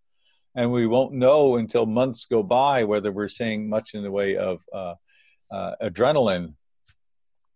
and 0.55 0.71
we 0.71 0.87
won't 0.87 1.13
know 1.13 1.57
until 1.57 1.85
months 1.85 2.25
go 2.25 2.41
by 2.41 2.83
whether 2.85 3.11
we're 3.11 3.27
seeing 3.27 3.69
much 3.69 3.93
in 3.93 4.01
the 4.01 4.09
way 4.09 4.35
of 4.35 4.63
uh, 4.73 4.95
uh, 5.51 5.75
adrenaline 5.83 6.55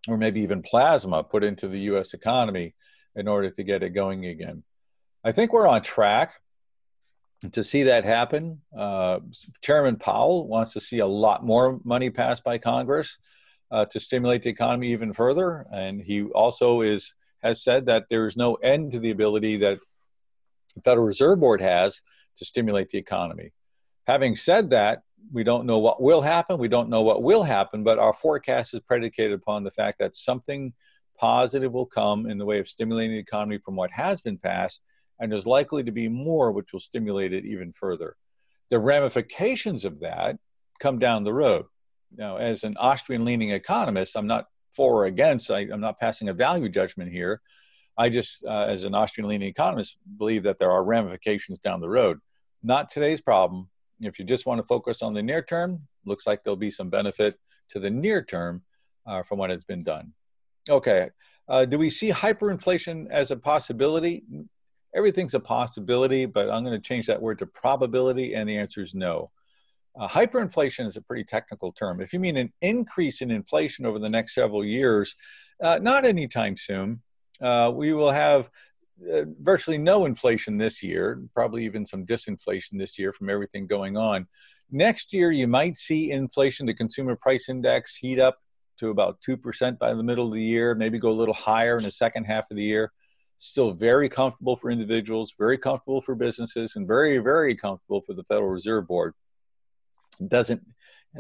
or 0.08 0.18
maybe 0.18 0.42
even 0.42 0.62
plasma 0.62 1.24
put 1.24 1.44
into 1.44 1.68
the 1.68 1.80
U.S. 1.92 2.14
economy 2.14 2.76
in 3.16 3.28
order 3.28 3.50
to 3.50 3.64
get 3.64 3.82
it 3.82 3.92
going 3.92 4.28
again. 4.28 4.64
I 5.24 5.32
think 5.32 5.54
we're 5.54 5.68
on 5.68 5.82
track 5.82 6.41
to 7.52 7.64
see 7.64 7.84
that 7.84 8.06
happen. 8.06 8.62
Uh, 8.78 9.20
Chairman 9.62 9.96
Powell 9.96 10.48
wants 10.48 10.74
to 10.74 10.80
see 10.80 11.00
a 11.00 11.08
lot 11.08 11.44
more 11.44 11.80
money 11.84 12.10
passed 12.10 12.44
by 12.44 12.58
Congress 12.58 13.18
uh, 13.72 13.86
to 13.86 14.00
stimulate 14.00 14.44
the 14.44 14.50
economy 14.50 14.92
even 14.92 15.14
further, 15.14 15.66
and 15.72 16.02
he 16.02 16.24
also 16.24 16.82
is 16.82 17.14
has 17.42 17.64
said 17.64 17.88
that 17.88 18.04
there 18.10 18.28
is 18.28 18.38
no 18.38 18.54
end 18.56 18.92
to 18.92 19.00
the 19.00 19.10
ability 19.10 19.58
that 19.58 19.80
the 20.76 20.82
Federal 20.82 21.08
Reserve 21.08 21.40
Board 21.40 21.62
has 21.62 22.02
to 22.38 22.46
stimulate 22.46 22.90
the 22.90 23.00
economy. 23.00 23.52
Having 24.06 24.36
said 24.36 24.70
that, 24.70 25.02
we 25.32 25.44
don't 25.44 25.66
know 25.66 25.80
what 25.80 26.02
will 26.02 26.22
happen. 26.22 26.60
We 26.60 26.68
don't 26.68 26.90
know 26.90 27.02
what 27.02 27.24
will 27.24 27.44
happen, 27.44 27.84
but 27.84 27.98
our 27.98 28.14
forecast 28.14 28.74
is 28.74 28.80
predicated 28.82 29.34
upon 29.34 29.64
the 29.64 29.72
fact 29.72 29.98
that 30.00 30.16
something 30.16 30.74
positive 31.18 31.72
will 31.72 31.86
come 31.86 32.28
in 32.28 32.38
the 32.38 32.46
way 32.46 32.60
of 32.60 32.68
stimulating 32.68 33.12
the 33.12 33.20
economy 33.20 33.58
from 33.58 33.76
what 33.76 33.92
has 33.92 34.22
been 34.22 34.38
passed 34.38 34.82
and 35.22 35.32
there's 35.32 35.46
likely 35.46 35.84
to 35.84 35.92
be 35.92 36.10
more 36.10 36.52
which 36.52 36.74
will 36.74 36.80
stimulate 36.80 37.32
it 37.32 37.46
even 37.46 37.72
further. 37.72 38.18
The 38.70 38.80
ramifications 38.80 39.86
of 39.86 40.00
that 40.00 40.38
come 40.80 40.98
down 40.98 41.24
the 41.24 41.34
road. 41.34 41.66
Now, 42.18 42.38
as 42.38 42.64
an 42.64 42.76
Austrian 42.78 43.24
leaning 43.24 43.52
economist, 43.52 44.18
I'm 44.18 44.28
not 44.28 44.48
for 44.76 45.04
or 45.04 45.06
against, 45.06 45.52
I, 45.52 45.62
am 45.62 45.80
not 45.80 46.00
passing 46.00 46.30
a 46.30 46.34
value 46.34 46.68
judgment 46.68 47.12
here. 47.12 47.40
I 47.98 48.10
just, 48.10 48.44
uh, 48.46 48.66
as 48.68 48.84
an 48.84 48.96
Austrian 48.96 49.30
leaning 49.30 49.48
economist, 49.48 49.98
believe 50.18 50.44
that 50.44 50.58
there 50.58 50.72
are 50.72 50.84
ramifications 50.84 51.60
down 51.60 51.82
the 51.82 51.90
road. 51.90 52.20
Not 52.64 52.90
today's 52.90 53.22
problem. 53.22 53.70
If 54.02 54.18
you 54.18 54.26
just 54.26 54.46
want 54.46 54.60
to 54.60 54.66
focus 54.66 55.02
on 55.02 55.14
the 55.14 55.22
near 55.22 55.44
term, 55.44 55.88
looks 56.06 56.26
like 56.26 56.42
there'll 56.42 56.58
be 56.58 56.72
some 56.72 56.90
benefit 56.90 57.38
to 57.70 57.80
the 57.80 57.90
near 57.90 58.24
term 58.24 58.64
uh, 59.06 59.22
from 59.22 59.38
what 59.38 59.52
has 59.52 59.66
been 59.66 59.84
done. 59.84 60.14
Okay. 60.70 61.10
Uh, 61.48 61.66
do 61.66 61.78
we 61.78 61.90
see 61.90 62.12
hyperinflation 62.12 63.08
as 63.12 63.30
a 63.30 63.36
possibility? 63.36 64.24
Everything's 64.96 65.34
a 65.34 65.40
possibility, 65.40 66.26
but 66.26 66.50
I'm 66.50 66.64
going 66.64 66.80
to 66.80 66.88
change 66.88 67.08
that 67.08 67.22
word 67.22 67.40
to 67.40 67.46
probability, 67.46 68.36
and 68.36 68.48
the 68.48 68.58
answer 68.58 68.82
is 68.82 68.94
no. 68.94 69.32
Uh, 70.00 70.08
hyperinflation 70.08 70.86
is 70.86 70.96
a 70.96 71.02
pretty 71.02 71.24
technical 71.24 71.72
term. 71.72 72.02
If 72.02 72.14
you 72.14 72.20
mean 72.20 72.38
an 72.38 72.52
increase 72.62 73.22
in 73.22 73.32
inflation 73.32 73.86
over 73.86 74.00
the 74.00 74.10
next 74.10 74.34
several 74.34 74.64
years, 74.64 75.16
uh, 75.62 75.80
not 75.82 76.06
anytime 76.06 76.58
soon. 76.58 77.02
Uh, 77.42 77.72
we 77.74 77.92
will 77.94 78.12
have 78.12 78.50
uh, 79.12 79.24
virtually 79.42 79.78
no 79.78 80.06
inflation 80.06 80.58
this 80.58 80.82
year, 80.84 81.22
probably 81.34 81.66
even 81.66 81.86
some 81.86 82.06
disinflation 82.06 82.78
this 82.78 82.98
year 82.98 83.12
from 83.12 83.30
everything 83.30 83.68
going 83.68 83.98
on. 83.98 84.28
Next 84.72 85.12
year, 85.12 85.32
you 85.32 85.48
might 85.48 85.76
see 85.76 86.12
inflation, 86.12 86.66
the 86.66 86.74
consumer 86.74 87.16
price 87.16 87.50
index, 87.50 87.96
heat 87.96 88.20
up 88.20 88.38
to 88.78 88.90
about 88.90 89.20
2% 89.28 89.78
by 89.78 89.94
the 89.94 90.04
middle 90.04 90.28
of 90.28 90.34
the 90.34 90.42
year, 90.42 90.74
maybe 90.74 91.00
go 91.00 91.12
a 91.12 91.14
little 91.14 91.34
higher 91.34 91.78
in 91.78 91.84
the 91.84 91.92
second 91.92 92.24
half 92.26 92.50
of 92.50 92.58
the 92.58 92.64
year 92.64 92.92
still 93.42 93.72
very 93.72 94.08
comfortable 94.08 94.56
for 94.56 94.70
individuals, 94.70 95.34
very 95.38 95.58
comfortable 95.58 96.02
for 96.02 96.16
businesses, 96.16 96.76
and 96.76 96.88
very, 96.88 97.18
very 97.18 97.56
comfortable 97.56 98.02
for 98.02 98.14
the 98.14 98.24
Federal 98.24 98.50
Reserve 98.50 98.88
Board. 98.88 99.14
It 100.20 100.30
doesn't 100.30 100.62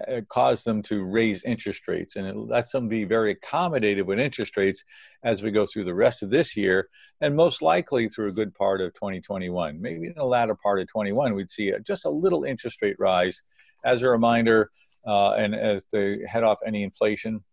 uh, 0.07 0.21
cause 0.29 0.63
them 0.63 0.83
to 0.83 1.03
raise 1.03 1.43
interest 1.43 1.87
rates, 1.87 2.15
and 2.15 2.27
it 2.27 2.37
lets 2.37 2.71
them 2.71 2.87
be 2.87 3.05
very 3.05 3.35
accommodative 3.35 4.05
with 4.05 4.19
interest 4.19 4.55
rates 4.55 4.83
as 5.23 5.41
we 5.41 5.51
go 5.51 5.65
through 5.65 5.85
the 5.85 5.95
rest 5.95 6.21
of 6.21 6.29
this 6.29 6.55
year, 6.55 6.89
and 7.21 7.35
most 7.35 7.61
likely 7.61 8.07
through 8.07 8.29
a 8.29 8.33
good 8.33 8.53
part 8.53 8.81
of 8.81 8.93
2021. 8.93 9.81
Maybe 9.81 10.07
in 10.07 10.13
the 10.15 10.23
latter 10.23 10.55
part 10.55 10.79
of 10.79 10.87
21, 10.87 11.33
we'd 11.33 11.49
see 11.49 11.73
just 11.85 12.05
a 12.05 12.09
little 12.09 12.43
interest 12.43 12.81
rate 12.81 12.97
rise. 12.99 13.41
As 13.83 14.03
a 14.03 14.09
reminder, 14.09 14.69
uh, 15.07 15.31
and 15.31 15.55
as 15.55 15.85
to 15.85 16.23
head 16.27 16.43
off 16.43 16.59
any 16.65 16.83
inflation, 16.83 17.43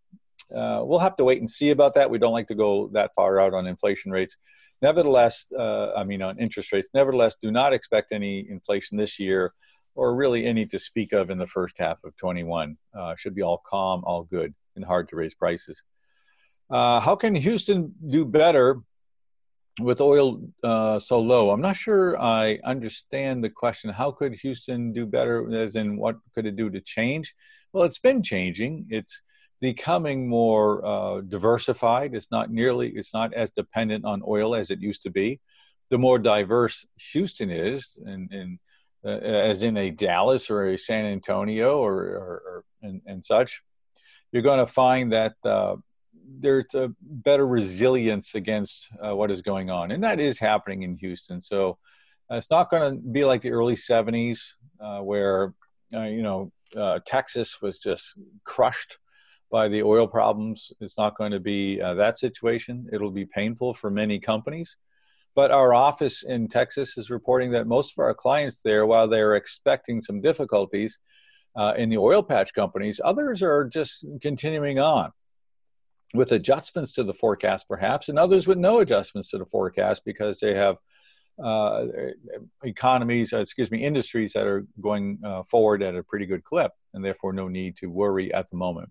uh, 0.55 0.83
we'll 0.85 0.99
have 0.99 1.17
to 1.17 1.25
wait 1.25 1.39
and 1.39 1.49
see 1.49 1.71
about 1.71 1.95
that. 1.95 2.11
We 2.11 2.19
don't 2.19 2.33
like 2.33 2.49
to 2.49 2.55
go 2.55 2.89
that 2.93 3.15
far 3.15 3.41
out 3.41 3.55
on 3.55 3.67
inflation 3.67 4.11
rates. 4.11 4.37
Nevertheless, 4.81 5.47
uh, 5.59 5.93
I 5.95 6.05
mean, 6.05 6.23
on 6.23 6.39
interest 6.39 6.73
rates, 6.73 6.91
nevertheless, 6.95 7.37
do 7.41 7.51
not 7.51 7.73
expect 7.73 8.13
any 8.13 8.49
inflation 8.49 8.97
this 8.97 9.19
year 9.19 9.53
or 9.95 10.15
really 10.15 10.47
any 10.47 10.65
to 10.67 10.79
speak 10.79 11.13
of 11.13 11.31
in 11.31 11.39
the 11.39 11.47
first 11.47 11.77
half 11.79 12.03
of 12.05 12.17
21. 12.17 12.77
Uh, 12.97 13.15
should 13.17 13.35
be 13.35 13.43
all 13.43 13.61
calm, 13.67 14.03
all 14.05 14.23
good, 14.23 14.55
and 14.77 14.85
hard 14.85 15.09
to 15.09 15.17
raise 15.17 15.35
prices. 15.35 15.83
Uh, 16.71 17.01
how 17.01 17.17
can 17.17 17.35
Houston 17.35 17.93
do 18.09 18.25
better 18.25 18.81
with 19.81 20.01
oil 20.01 20.41
uh, 20.63 20.99
so 21.01 21.19
low? 21.19 21.51
I'm 21.51 21.61
not 21.61 21.77
sure 21.77 22.21
I 22.21 22.61
understand 22.65 23.43
the 23.43 23.51
question. 23.51 23.91
How 23.91 24.13
could 24.13 24.35
Houston 24.35 24.93
do 24.93 25.05
better, 25.05 25.53
as 25.53 25.75
in 25.75 25.97
what 25.97 26.17
could 26.35 26.47
it 26.47 26.55
do 26.55 26.71
to 26.71 26.81
change? 26.81 27.35
Well, 27.73 27.85
it's 27.85 27.99
been 27.99 28.23
changing. 28.23 28.87
It's 28.91 29.21
becoming 29.61 30.29
more 30.29 30.85
uh, 30.85 31.21
diversified. 31.23 32.15
It's 32.15 32.31
not 32.31 32.51
nearly, 32.51 32.91
it's 32.91 33.13
not 33.13 33.35
as 33.35 33.51
dependent 33.51 34.05
on 34.05 34.23
oil 34.27 34.55
as 34.55 34.71
it 34.71 34.81
used 34.81 35.03
to 35.03 35.11
be. 35.11 35.41
The 35.91 35.99
more 35.99 36.19
diverse 36.19 36.85
Houston 37.13 37.51
is, 37.51 37.99
and, 38.05 38.59
uh, 39.05 39.11
as 39.11 39.63
in 39.63 39.77
a 39.77 39.91
Dallas 39.91 40.51
or 40.51 40.69
a 40.69 40.79
San 40.79 41.07
Antonio 41.07 41.79
or, 41.79 41.95
or, 41.95 42.43
or 42.47 42.65
and, 42.83 43.01
and, 43.07 43.25
such, 43.25 43.63
you're 44.33 44.43
going 44.43 44.59
to 44.59 44.67
find 44.67 45.13
that 45.13 45.35
uh, 45.45 45.77
there's 46.41 46.75
a 46.75 46.93
better 47.01 47.47
resilience 47.47 48.35
against 48.35 48.89
uh, 49.03 49.15
what 49.15 49.31
is 49.31 49.41
going 49.41 49.71
on, 49.71 49.93
and 49.93 50.05
that 50.05 50.21
is 50.21 50.39
happening 50.39 50.83
in 50.83 50.97
Houston. 50.97 51.41
So 51.41 51.79
uh, 52.31 52.37
it's 52.37 52.51
not 52.51 52.71
going 52.71 52.97
to 52.97 53.01
be 53.01 53.25
like 53.25 53.41
the 53.41 53.53
early 53.53 53.77
'70s 53.77 54.41
uh, 54.81 54.99
where 54.99 55.55
you 55.93 56.23
know 56.23 56.53
Texas 57.07 57.63
was 57.63 57.79
just 57.79 58.19
crushed 58.45 58.99
by 59.51 59.69
the 59.69 59.83
oil 59.83 60.07
problems. 60.07 60.73
It's 60.81 60.99
not 60.99 61.17
going 61.17 61.33
to 61.33 61.41
be 61.41 61.81
uh, 61.81 61.95
that 61.95 62.19
situation. 62.19 62.89
It'll 62.93 63.11
be 63.11 63.27
painful 63.27 63.75
for 63.75 63.91
many 63.91 64.19
companies. 64.19 64.77
But 65.35 65.51
our 65.51 65.73
office 65.73 66.25
in 66.25 66.49
Texas 66.49 66.99
is 66.99 67.11
reporting 67.11 67.53
that 67.53 67.67
most 67.67 67.93
of 67.93 67.99
our 67.99 68.15
clients 68.15 68.61
there, 68.61 68.87
while 68.87 69.07
they're 69.07 69.37
expecting 69.37 70.03
some 70.03 70.21
difficulties 70.21 70.99
uh, 71.57 71.75
in 71.77 71.89
the 71.91 71.99
oil 71.99 72.23
patch 72.23 72.53
companies, 72.55 73.01
others 73.05 73.43
are 73.43 73.65
just 73.65 74.05
continuing 74.21 74.79
on 74.79 75.13
with 76.15 76.33
adjustments 76.33 76.93
to 76.93 77.05
the 77.05 77.15
forecast, 77.15 77.69
perhaps, 77.69 78.09
and 78.09 78.19
others 78.19 78.47
with 78.47 78.59
no 78.59 78.81
adjustments 78.81 79.31
to 79.31 79.39
the 79.39 79.47
forecast 79.47 80.05
because 80.05 80.41
they 80.41 80.55
have 80.55 80.77
uh, 81.43 81.87
economies, 82.65 83.33
uh, 83.33 83.39
excuse 83.39 83.71
me, 83.71 83.85
industries 83.85 84.33
that 84.33 84.47
are 84.47 84.67
going 84.81 85.19
uh, 85.25 85.43
forward 85.45 85.83
at 85.83 85.95
a 85.95 86.03
pretty 86.03 86.27
good 86.27 86.43
clip, 86.43 86.73
and 86.95 87.05
therefore 87.05 87.33
no 87.33 87.49
need 87.49 87.77
to 87.77 87.87
worry 87.87 88.33
at 88.35 88.49
the 88.51 88.57
moment. 88.57 88.91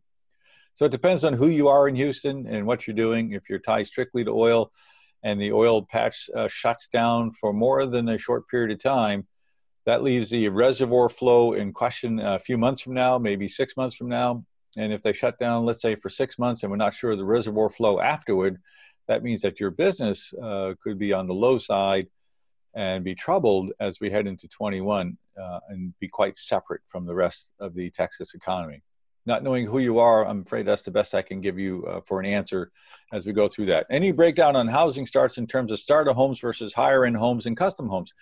So 0.77 0.85
it 0.85 0.91
depends 0.91 1.23
on 1.23 1.33
who 1.33 1.47
you 1.47 1.69
are 1.69 1.87
in 1.87 1.95
Houston 1.95 2.45
and 2.45 2.67
what 2.67 2.85
you're 2.85 2.95
doing. 2.95 3.31
If 3.31 3.49
you're 3.49 3.57
tied 3.57 3.87
strictly 3.87 4.23
to 4.23 4.29
oil 4.29 4.71
and 5.23 5.41
the 5.41 5.51
oil 5.51 5.81
patch 5.81 6.29
uh, 6.35 6.47
shuts 6.47 6.87
down 6.87 7.31
for 7.31 7.51
more 7.51 7.87
than 7.87 8.07
a 8.09 8.17
short 8.19 8.47
period 8.47 8.69
of 8.69 8.77
time, 8.77 9.25
that 9.87 10.03
leaves 10.03 10.29
the 10.29 10.49
reservoir 10.49 11.09
flow 11.09 11.53
in 11.53 11.73
question 11.73 12.19
a 12.19 12.37
few 12.37 12.59
months 12.59 12.79
from 12.79 12.93
now, 12.93 13.17
maybe 13.17 13.47
six 13.47 13.75
months 13.75 13.95
from 13.95 14.07
now. 14.07 14.45
And 14.77 14.93
if 14.93 15.01
they 15.01 15.13
shut 15.13 15.39
down, 15.39 15.65
let's 15.65 15.81
say 15.81 15.95
for 15.95 16.09
six 16.09 16.37
months, 16.37 16.61
and 16.61 16.69
we're 16.69 16.77
not 16.77 16.93
sure 16.93 17.09
of 17.09 17.17
the 17.17 17.25
reservoir 17.25 17.71
flow 17.71 17.99
afterward, 17.99 18.61
that 19.07 19.23
means 19.23 19.41
that 19.41 19.59
your 19.59 19.71
business 19.71 20.31
uh, 20.43 20.75
could 20.83 20.99
be 20.99 21.11
on 21.11 21.25
the 21.25 21.33
low 21.33 21.57
side 21.57 22.05
and 22.75 23.03
be 23.03 23.15
troubled 23.15 23.71
as 23.79 23.99
we 23.99 24.11
head 24.11 24.27
into 24.27 24.47
21 24.47 25.17
uh, 25.41 25.59
and 25.69 25.97
be 25.99 26.07
quite 26.07 26.37
separate 26.37 26.81
from 26.85 27.07
the 27.07 27.15
rest 27.15 27.55
of 27.59 27.73
the 27.73 27.89
Texas 27.89 28.35
economy 28.35 28.83
not 29.27 29.43
knowing 29.43 29.65
who 29.65 29.79
you 29.79 29.99
are, 29.99 30.25
I'm 30.25 30.41
afraid 30.41 30.65
that's 30.65 30.83
the 30.83 30.91
best 30.91 31.13
I 31.13 31.21
can 31.21 31.41
give 31.41 31.59
you 31.59 31.85
uh, 31.85 31.99
for 32.05 32.19
an 32.21 32.25
answer 32.25 32.71
as 33.11 33.25
we 33.25 33.33
go 33.33 33.49
through 33.49 33.65
that. 33.65 33.85
Any 33.89 34.13
breakdown 34.13 34.55
on 34.55 34.67
housing 34.67 35.05
starts 35.05 35.37
in 35.37 35.45
terms 35.45 35.71
of 35.71 35.79
starter 35.79 36.13
homes 36.13 36.39
versus 36.39 36.73
higher 36.73 37.05
end 37.05 37.17
homes 37.17 37.45
and 37.45 37.55
custom 37.55 37.89
homes? 37.89 38.13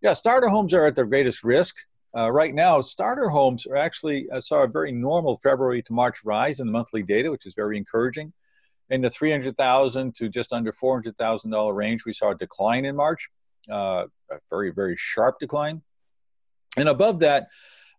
Yeah, 0.00 0.14
starter 0.14 0.48
homes 0.48 0.72
are 0.72 0.86
at 0.86 0.94
their 0.94 1.04
greatest 1.04 1.42
risk. 1.42 1.76
Uh, 2.16 2.30
right 2.30 2.54
now, 2.54 2.80
starter 2.80 3.28
homes 3.28 3.66
are 3.66 3.76
actually 3.76 4.30
uh, 4.30 4.38
saw 4.38 4.62
a 4.62 4.68
very 4.68 4.92
normal 4.92 5.36
February 5.38 5.82
to 5.82 5.92
March 5.92 6.24
rise 6.24 6.60
in 6.60 6.66
the 6.66 6.72
monthly 6.72 7.02
data, 7.02 7.30
which 7.30 7.46
is 7.46 7.54
very 7.54 7.76
encouraging. 7.76 8.32
In 8.88 9.00
the 9.00 9.10
300,000 9.10 10.14
to 10.16 10.28
just 10.28 10.52
under 10.52 10.72
$400,000 10.72 11.74
range, 11.74 12.04
we 12.04 12.12
saw 12.12 12.30
a 12.30 12.36
decline 12.36 12.84
in 12.84 12.94
March, 12.94 13.28
uh, 13.70 14.04
a 14.30 14.36
very, 14.50 14.70
very 14.70 14.96
sharp 14.96 15.40
decline. 15.40 15.82
And 16.76 16.88
above 16.88 17.20
that, 17.20 17.48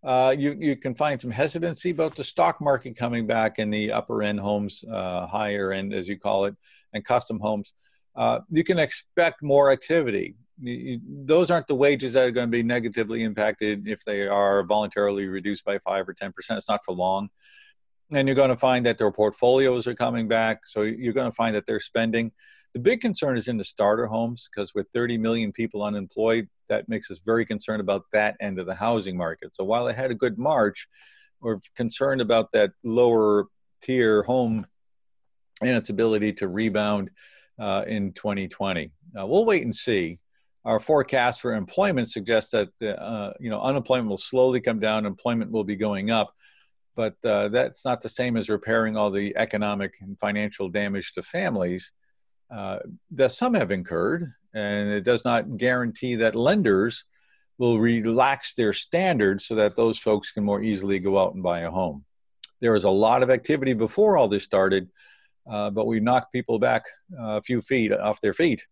uh, 0.04 0.36
you, 0.38 0.56
you 0.60 0.76
can 0.76 0.94
find 0.94 1.20
some 1.20 1.32
hesitancy 1.32 1.92
about 1.92 2.16
the 2.16 2.24
stock 2.24 2.60
market 2.60 2.98
coming 2.98 3.26
back 3.26 3.58
in 3.58 3.70
the 3.70 3.92
upper 3.92 4.22
end 4.22 4.40
homes, 4.40 4.84
uh, 4.92 5.26
higher 5.28 5.72
end, 5.72 5.94
as 5.94 6.08
you 6.08 6.20
call 6.20 6.46
it, 6.46 6.56
and 6.94 7.06
custom 7.06 7.40
homes. 7.40 7.74
Uh, 8.16 8.40
you 8.50 8.64
can 8.64 8.80
expect 8.80 9.42
more 9.42 9.72
activity. 9.72 10.36
You, 10.60 11.00
those 11.08 11.50
aren't 11.50 11.68
the 11.68 11.76
wages 11.76 12.14
that 12.14 12.28
are 12.28 12.32
going 12.32 12.48
to 12.48 12.52
be 12.52 12.64
negatively 12.64 13.24
impacted 13.24 13.88
if 13.88 14.04
they 14.04 14.28
are 14.28 14.64
voluntarily 14.64 15.28
reduced 15.28 15.64
by 15.64 15.80
5 15.80 16.10
or 16.10 16.14
10%. 16.14 16.32
It's 16.52 16.70
not 16.70 16.84
for 16.84 16.94
long. 16.94 17.30
and 18.12 18.28
you're 18.28 18.36
going 18.36 18.50
to 18.50 18.58
find 18.58 18.86
that 18.86 18.98
their 18.98 19.12
portfolios 19.12 19.88
are 19.88 19.96
coming 19.96 20.28
back. 20.28 20.68
So 20.68 20.82
you're 20.82 21.14
going 21.14 21.32
to 21.32 21.36
find 21.36 21.56
that 21.56 21.66
they're 21.66 21.80
spending. 21.80 22.32
The 22.74 22.80
big 22.80 23.02
concern 23.02 23.38
is 23.38 23.48
in 23.48 23.58
the 23.58 23.64
starter 23.64 24.08
homes 24.08 24.50
because 24.50 24.74
with 24.74 24.88
30 24.94 25.18
million 25.20 25.52
people 25.52 25.84
unemployed, 25.84 26.50
that 26.70 26.90
makes 26.90 27.12
us 27.12 27.20
very 27.24 27.46
concerned 27.46 27.82
about 27.82 28.06
that 28.14 28.36
end 28.40 28.60
of 28.60 28.66
the 28.66 28.74
housing 28.74 29.16
market. 29.16 29.56
So 29.56 29.64
while 29.64 29.88
it 29.88 29.96
had 29.96 30.10
a 30.10 30.16
good 30.16 30.40
March, 30.40 30.88
we're 31.40 31.60
concerned 31.76 32.22
about 32.22 32.52
that 32.54 32.72
lower 32.84 33.46
tier 33.82 34.24
home 34.24 34.66
and 35.62 35.76
its 35.76 35.90
ability 35.90 36.34
to 36.34 36.48
rebound 36.48 37.12
uh, 37.60 37.84
in 37.86 38.12
2020. 38.14 38.92
Uh, 39.20 39.28
we'll 39.28 39.46
wait 39.46 39.64
and 39.64 39.76
see. 39.76 40.20
Our 40.66 40.80
forecast 40.80 41.42
for 41.42 41.54
employment 41.54 42.10
suggests 42.10 42.52
that 42.52 42.70
uh, 42.82 43.34
you 43.40 43.50
know 43.50 43.62
unemployment 43.62 44.10
will 44.10 44.18
slowly 44.18 44.62
come 44.62 44.80
down, 44.80 45.06
employment 45.06 45.52
will 45.52 45.66
be 45.66 45.76
going 45.76 46.10
up, 46.10 46.34
but 46.96 47.16
uh, 47.26 47.50
that's 47.50 47.84
not 47.84 48.02
the 48.02 48.10
same 48.10 48.38
as 48.38 48.50
repairing 48.50 48.96
all 48.96 49.12
the 49.12 49.36
economic 49.36 49.96
and 50.00 50.18
financial 50.18 50.70
damage 50.70 51.14
to 51.14 51.22
families 51.22 51.92
uh, 52.54 52.80
that 53.12 53.32
some 53.32 53.56
have 53.56 53.72
incurred, 53.72 54.32
and 54.54 54.90
it 54.90 55.04
does 55.04 55.26
not 55.26 55.58
guarantee 55.58 56.16
that 56.16 56.36
lenders 56.36 57.06
will 57.58 57.80
relax 57.80 58.54
their 58.54 58.74
standards 58.74 59.46
so 59.46 59.56
that 59.56 59.76
those 59.76 59.98
folks 59.98 60.32
can 60.32 60.44
more 60.44 60.62
easily 60.62 61.00
go 61.00 61.18
out 61.18 61.34
and 61.34 61.42
buy 61.42 61.62
a 61.62 61.72
home. 61.72 62.04
There 62.62 62.74
was 62.74 62.84
a 62.84 62.90
lot 62.90 63.24
of 63.24 63.30
activity 63.30 63.74
before 63.74 64.18
all 64.18 64.28
this 64.28 64.44
started, 64.44 64.90
uh, 65.50 65.72
but 65.72 65.88
we 65.88 66.00
knocked 66.00 66.32
people 66.32 66.60
back 66.60 66.86
a 67.18 67.42
few 67.42 67.62
feet 67.62 67.92
off 67.92 68.22
their 68.22 68.34
feet, 68.34 68.66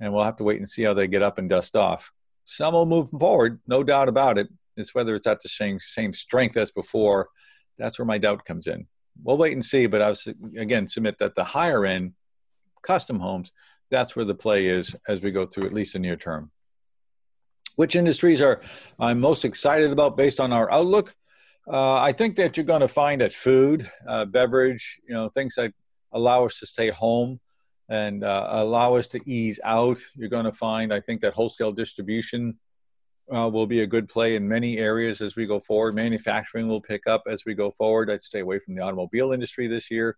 and 0.00 0.12
we'll 0.12 0.24
have 0.24 0.36
to 0.36 0.44
wait 0.44 0.58
and 0.58 0.68
see 0.68 0.82
how 0.82 0.94
they 0.94 1.08
get 1.08 1.22
up 1.22 1.38
and 1.38 1.48
dust 1.48 1.74
off. 1.74 2.12
Some 2.44 2.74
will 2.74 2.86
move 2.86 3.10
forward, 3.10 3.60
no 3.66 3.82
doubt 3.82 4.08
about 4.08 4.36
it. 4.36 4.48
It's 4.76 4.94
whether 4.94 5.14
it's 5.14 5.26
at 5.26 5.40
the 5.40 5.48
same 5.48 5.78
same 5.80 6.12
strength 6.12 6.56
as 6.56 6.70
before. 6.70 7.28
That's 7.78 7.98
where 7.98 8.06
my 8.06 8.18
doubt 8.18 8.44
comes 8.44 8.66
in. 8.66 8.86
We'll 9.22 9.38
wait 9.38 9.52
and 9.52 9.64
see, 9.64 9.86
but 9.86 10.02
I 10.02 10.08
was 10.10 10.28
again 10.56 10.86
submit 10.86 11.18
that 11.18 11.34
the 11.34 11.44
higher 11.44 11.84
end 11.84 12.12
custom 12.82 13.18
homes, 13.18 13.52
that's 13.90 14.16
where 14.16 14.24
the 14.24 14.34
play 14.34 14.66
is 14.66 14.96
as 15.08 15.22
we 15.22 15.30
go 15.30 15.46
through 15.46 15.66
at 15.66 15.72
least 15.72 15.92
the 15.92 15.98
near 15.98 16.16
term. 16.16 16.50
Which 17.76 17.96
industries 17.96 18.42
are 18.42 18.60
I'm 18.98 19.20
most 19.20 19.44
excited 19.44 19.92
about 19.92 20.16
based 20.16 20.40
on 20.40 20.52
our 20.52 20.70
outlook? 20.70 21.14
Uh, 21.70 21.94
I 21.94 22.12
think 22.12 22.36
that 22.36 22.56
you're 22.56 22.66
going 22.66 22.80
to 22.80 22.88
find 22.88 23.20
that 23.20 23.32
food, 23.32 23.88
uh, 24.08 24.24
beverage, 24.24 25.00
you 25.08 25.14
know, 25.14 25.28
things 25.28 25.54
that 25.54 25.72
allow 26.12 26.44
us 26.44 26.58
to 26.58 26.66
stay 26.66 26.90
home 26.90 27.40
and 27.88 28.24
uh, 28.24 28.48
allow 28.50 28.96
us 28.96 29.06
to 29.08 29.20
ease 29.26 29.60
out. 29.64 29.98
You're 30.16 30.28
going 30.28 30.44
to 30.44 30.52
find, 30.52 30.92
I 30.92 31.00
think, 31.00 31.20
that 31.20 31.34
wholesale 31.34 31.72
distribution 31.72 32.58
uh, 33.34 33.48
will 33.48 33.66
be 33.66 33.82
a 33.82 33.86
good 33.86 34.08
play 34.08 34.34
in 34.34 34.48
many 34.48 34.78
areas 34.78 35.20
as 35.20 35.36
we 35.36 35.46
go 35.46 35.60
forward. 35.60 35.94
Manufacturing 35.94 36.68
will 36.68 36.80
pick 36.80 37.06
up 37.06 37.22
as 37.28 37.44
we 37.44 37.54
go 37.54 37.70
forward. 37.70 38.10
I'd 38.10 38.22
stay 38.22 38.40
away 38.40 38.58
from 38.58 38.74
the 38.74 38.82
automobile 38.82 39.32
industry 39.32 39.66
this 39.66 39.90
year. 39.90 40.16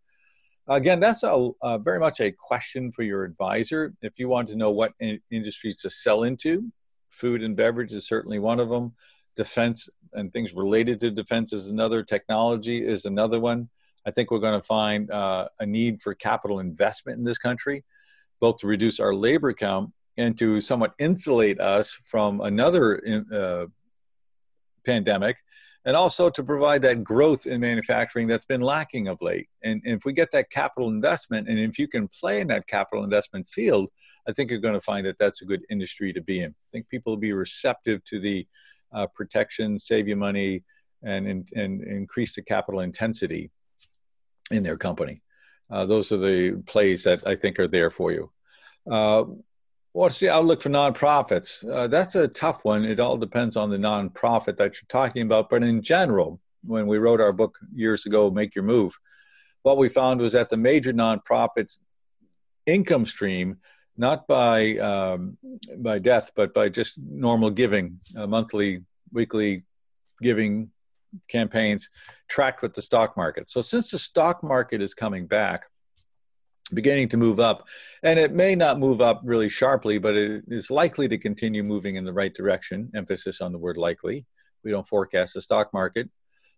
Again, 0.67 0.99
that's 0.99 1.23
a, 1.23 1.51
a, 1.63 1.79
very 1.79 1.99
much 1.99 2.21
a 2.21 2.33
question 2.33 2.91
for 2.91 3.03
your 3.03 3.25
advisor. 3.25 3.93
If 4.01 4.19
you 4.19 4.29
want 4.29 4.49
to 4.49 4.57
know 4.57 4.71
what 4.71 4.93
in, 4.99 5.21
industries 5.31 5.81
to 5.83 5.91
sell 5.91 6.23
into, 6.23 6.73
food 7.11 7.43
and 7.43 7.55
beverage 7.55 7.93
is 7.93 8.07
certainly 8.07 8.39
one 8.39 8.59
of 8.59 8.71
them. 8.71 8.95
Defense 9.37 9.89
and 10.15 10.33
things 10.33 10.55
related 10.55 11.01
to 11.01 11.11
defense 11.11 11.53
is 11.53 11.69
another. 11.69 12.03
Technology 12.03 12.87
is 12.87 13.05
another 13.05 13.41
one. 13.41 13.69
I 14.07 14.11
think 14.11 14.31
we're 14.31 14.39
going 14.39 14.59
to 14.59 14.67
find 14.67 15.11
uh, 15.11 15.49
a 15.61 15.67
need 15.67 16.03
for 16.03 16.15
capital 16.15 16.61
investment 16.61 17.19
in 17.19 17.25
this 17.25 17.39
country, 17.39 17.85
both 18.41 18.59
to 18.59 18.67
reduce 18.67 19.01
our 19.01 19.15
labor 19.15 19.53
count 19.53 19.93
and 20.17 20.39
to 20.39 20.61
somewhat 20.61 20.95
insulate 20.99 21.61
us 21.61 21.93
from 21.93 22.41
another 22.41 23.03
uh, 23.33 23.67
pandemic 24.87 25.37
and 25.85 25.97
also 25.97 26.31
to 26.31 26.43
provide 26.43 26.83
that 26.83 27.05
growth 27.05 27.47
in 27.47 27.61
manufacturing 27.61 28.27
that's 28.27 28.47
been 28.47 28.61
lacking 28.61 29.09
of 29.09 29.21
late. 29.21 29.49
And, 29.63 29.83
and, 29.85 29.97
if 29.99 30.05
we 30.05 30.13
get 30.13 30.33
that 30.33 30.51
capital 30.51 30.89
investment, 30.89 31.49
and 31.49 31.59
if 31.59 31.79
you 31.79 31.89
can 31.89 32.09
play 32.09 32.41
in 32.41 32.49
that 32.49 32.67
capital 32.67 33.05
investment 33.05 33.49
field, 33.49 33.91
I 34.27 34.33
think 34.33 34.51
you're 34.51 34.61
going 34.61 34.75
to 34.75 34.81
find 34.81 35.05
that 35.07 35.19
that's 35.19 35.43
a 35.43 35.45
good 35.45 35.63
industry 35.71 36.13
to 36.13 36.23
be 36.23 36.41
in. 36.41 36.51
I 36.51 36.69
think 36.73 36.89
people 36.89 37.13
will 37.13 37.21
be 37.21 37.33
receptive 37.33 38.03
to 38.07 38.19
the 38.19 38.47
uh, 38.93 39.07
protection, 39.09 39.79
save 39.79 40.09
you 40.09 40.17
money, 40.17 40.63
and, 41.03 41.27
and, 41.27 41.49
and 41.55 41.83
increase 41.83 42.35
the 42.35 42.43
capital 42.43 42.81
intensity 42.81 43.51
in 44.51 44.63
their 44.63 44.79
company. 44.79 45.21
Uh, 45.71 45.85
those 45.85 46.13
are 46.13 46.17
the 46.17 46.63
plays 46.67 47.05
that 47.05 47.27
I 47.27 47.35
think 47.37 47.59
are 47.59 47.69
there 47.69 47.91
for 47.91 48.13
you. 48.13 48.31
Uh, 48.91 49.25
What's 49.95 50.19
the 50.19 50.29
outlook 50.29 50.61
for 50.61 50.71
nonprofits? 50.71 51.65
Uh, 51.73 51.87
that's 51.87 52.17
a 52.17 52.27
tough 52.27 52.65
one. 52.65 52.85
It 52.85 52.99
all 52.99 53.17
depends 53.17 53.57
on 53.57 53.71
the 53.71 53.77
nonprofit 53.77 54.57
that 54.57 54.75
you're 54.75 54.89
talking 54.89 55.23
about. 55.23 55.49
But 55.49 55.63
in 55.63 55.83
general, 55.83 56.41
when 56.65 56.89
we 56.89 56.99
wrote 56.99 57.21
our 57.21 57.33
book 57.33 57.57
years 57.73 58.05
ago, 58.05 58.29
Make 58.29 58.57
Your 58.57 58.65
Move, 58.65 58.99
what 59.63 59.79
we 59.79 59.89
found 59.89 60.21
was 60.21 60.33
that 60.33 60.49
the 60.49 60.57
major 60.57 60.93
nonprofits' 60.93 61.79
income 62.67 63.07
stream, 63.07 63.59
not 63.97 64.27
by 64.27 64.77
um, 64.79 65.39
by 65.77 66.01
death, 66.01 66.33
but 66.35 66.53
by 66.53 66.71
just 66.71 66.99
normal 66.99 67.51
giving, 67.51 68.01
uh, 68.17 68.27
monthly, 68.27 68.83
weekly 69.13 69.63
giving 70.21 70.73
campaigns, 71.29 71.89
tracked 72.27 72.63
with 72.63 72.75
the 72.75 72.83
stock 72.83 73.17
market. 73.17 73.49
So 73.49 73.63
since 73.63 73.93
the 73.93 74.01
stock 74.01 74.43
market 74.43 74.83
is 74.83 74.93
coming 74.93 75.29
back, 75.29 75.67
beginning 76.75 77.09
to 77.09 77.17
move 77.17 77.41
up. 77.41 77.67
And 78.03 78.19
it 78.19 78.33
may 78.33 78.55
not 78.55 78.79
move 78.79 79.01
up 79.01 79.23
really 79.25 79.49
sharply, 79.49 79.99
but 79.99 80.15
it 80.15 80.45
is 80.49 80.71
likely 80.71 81.09
to 81.09 81.19
continue 81.19 81.63
moving 81.63 81.97
in 81.97 82.05
the 82.05 82.13
right 82.13 82.35
direction. 82.35 82.91
Emphasis 82.95 83.41
on 83.41 83.53
the 83.53 83.59
word 83.59 83.77
likely. 83.77 84.27
We 84.63 84.71
don't 84.71 84.87
forecast 84.87 85.35
the 85.35 85.43
stock 85.43 85.73
market. 85.73 86.11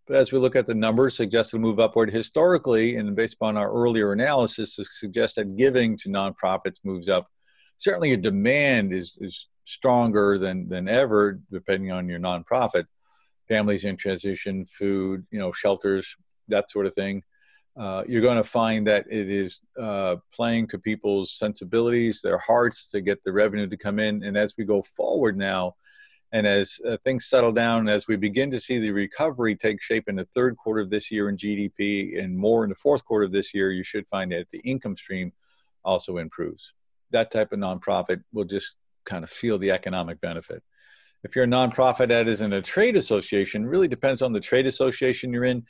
But 0.07 0.17
as 0.17 0.31
we 0.31 0.39
look 0.39 0.55
at 0.55 0.67
the 0.67 0.75
numbers, 0.75 1.17
suggest 1.17 1.51
to 1.51 1.59
move 1.59 1.81
upward 1.81 2.13
historically, 2.13 2.97
and 2.97 3.17
based 3.17 3.35
upon 3.35 3.57
our 3.57 3.71
earlier 3.73 4.13
analysis, 4.13 4.79
suggests 4.81 5.37
that 5.37 5.57
giving 5.57 5.97
to 5.99 6.09
nonprofits 6.09 6.85
moves 6.85 7.09
up. 7.09 7.27
Certainly, 7.79 8.13
a 8.13 8.17
demand 8.17 8.93
is, 8.93 9.19
is 9.21 9.49
stronger 9.65 10.39
than, 10.39 10.69
than 10.69 10.89
ever, 10.89 11.41
depending 11.51 11.91
on 11.91 12.09
your 12.09 12.21
nonprofit. 12.21 12.85
Families 13.49 13.85
in 13.85 13.97
transition, 13.97 14.65
food, 14.65 15.27
you 15.33 15.41
know, 15.41 15.51
shelters, 15.51 16.15
that 16.49 16.71
sort 16.71 16.87
of 16.87 16.95
thing 16.95 17.23
uh, 17.79 18.03
you're 18.07 18.23
going 18.23 18.39
to 18.39 18.45
find 18.45 18.87
that 18.87 19.05
it 19.11 19.31
is 19.31 19.61
uh, 19.79 20.17
playing 20.33 20.67
to 20.69 20.79
people's 20.79 21.33
sensibilities, 21.33 22.23
their 22.23 22.39
hearts 22.39 22.89
to 22.91 23.01
get 23.01 23.23
the 23.23 23.33
revenue 23.33 23.67
to 23.67 23.77
come 23.77 23.99
in. 23.99 24.25
And 24.25 24.37
as 24.37 24.55
we 24.57 24.65
go 24.65 24.81
forward 24.81 25.37
now, 25.37 25.75
and 26.33 26.47
as 26.47 26.81
uh, 26.89 26.97
things 27.05 27.27
settle 27.27 27.53
down, 27.53 27.89
as 27.89 28.09
we 28.09 28.17
begin 28.17 28.51
to 28.51 28.61
see 28.61 28.79
the 28.79 28.91
recovery 28.91 29.55
take 29.55 29.83
shape 29.83 30.09
in 30.09 30.17
the 30.17 30.25
third 30.25 30.57
quarter 30.57 30.81
of 30.81 30.91
this 30.91 31.11
year 31.11 31.29
in 31.29 31.37
GDP 31.37 32.23
and 32.23 32.37
more 32.37 32.65
in 32.65 32.71
the 32.71 32.77
fourth 32.77 33.05
quarter 33.05 33.25
of 33.25 33.33
this 33.33 33.55
year, 33.55 33.71
you 33.71 33.85
should 33.85 34.09
find 34.09 34.33
that 34.33 34.51
the 34.51 34.59
income 34.61 34.97
stream 34.97 35.33
also 35.85 36.17
improves. 36.17 36.73
That 37.11 37.31
type 37.31 37.53
of 37.53 37.59
nonprofit 37.59 38.23
will 38.33 38.45
just 38.45 38.77
kind 39.05 39.23
of 39.23 39.31
feel 39.31 39.59
the 39.59 39.71
economic 39.71 40.21
benefit. 40.21 40.63
If 41.23 41.37
you're 41.37 41.45
a 41.45 41.49
nonprofit 41.49 42.09
that 42.09 42.27
is 42.27 42.41
in 42.41 42.53
a 42.53 42.63
trade 42.63 42.97
association, 42.97 43.67
really 43.67 43.89
depends 43.89 44.23
on 44.23 44.33
the 44.33 44.41
trade 44.41 44.67
association 44.67 45.33
you're 45.33 45.45
in 45.45 45.65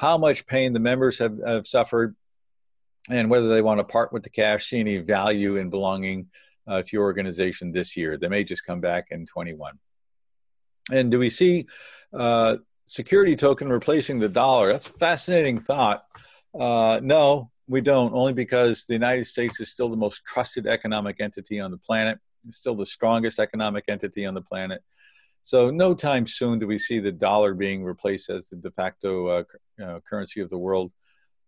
how 0.00 0.16
much 0.16 0.46
pain 0.46 0.72
the 0.72 0.80
members 0.80 1.18
have, 1.18 1.38
have 1.46 1.66
suffered, 1.66 2.16
and 3.10 3.28
whether 3.28 3.50
they 3.50 3.60
want 3.60 3.80
to 3.80 3.84
part 3.84 4.14
with 4.14 4.22
the 4.22 4.30
cash, 4.30 4.70
see 4.70 4.80
any 4.80 4.96
value 4.96 5.56
in 5.56 5.68
belonging 5.68 6.26
uh, 6.66 6.80
to 6.80 6.88
your 6.92 7.02
organization 7.02 7.70
this 7.70 7.98
year. 7.98 8.16
They 8.16 8.28
may 8.28 8.42
just 8.42 8.64
come 8.64 8.80
back 8.80 9.08
in 9.10 9.26
21. 9.26 9.78
And 10.90 11.10
do 11.10 11.18
we 11.18 11.28
see 11.28 11.66
uh, 12.14 12.56
security 12.86 13.36
token 13.36 13.68
replacing 13.68 14.20
the 14.20 14.30
dollar? 14.30 14.72
That's 14.72 14.88
a 14.88 14.94
fascinating 14.94 15.58
thought. 15.58 16.06
Uh, 16.58 17.00
no, 17.02 17.50
we 17.68 17.82
don't, 17.82 18.14
only 18.14 18.32
because 18.32 18.86
the 18.86 18.94
United 18.94 19.26
States 19.26 19.60
is 19.60 19.68
still 19.68 19.90
the 19.90 19.98
most 19.98 20.24
trusted 20.24 20.66
economic 20.66 21.20
entity 21.20 21.60
on 21.60 21.70
the 21.70 21.76
planet. 21.76 22.18
It's 22.48 22.56
still 22.56 22.74
the 22.74 22.86
strongest 22.86 23.38
economic 23.38 23.84
entity 23.86 24.24
on 24.24 24.32
the 24.32 24.40
planet. 24.40 24.82
So 25.42 25.70
no 25.70 25.94
time 25.94 26.26
soon 26.26 26.58
do 26.58 26.66
we 26.66 26.78
see 26.78 26.98
the 26.98 27.12
dollar 27.12 27.54
being 27.54 27.82
replaced 27.82 28.30
as 28.30 28.50
the 28.50 28.56
de 28.56 28.70
facto 28.70 29.26
uh, 29.26 29.44
uh, 29.82 30.00
currency 30.08 30.40
of 30.40 30.50
the 30.50 30.58
world, 30.58 30.92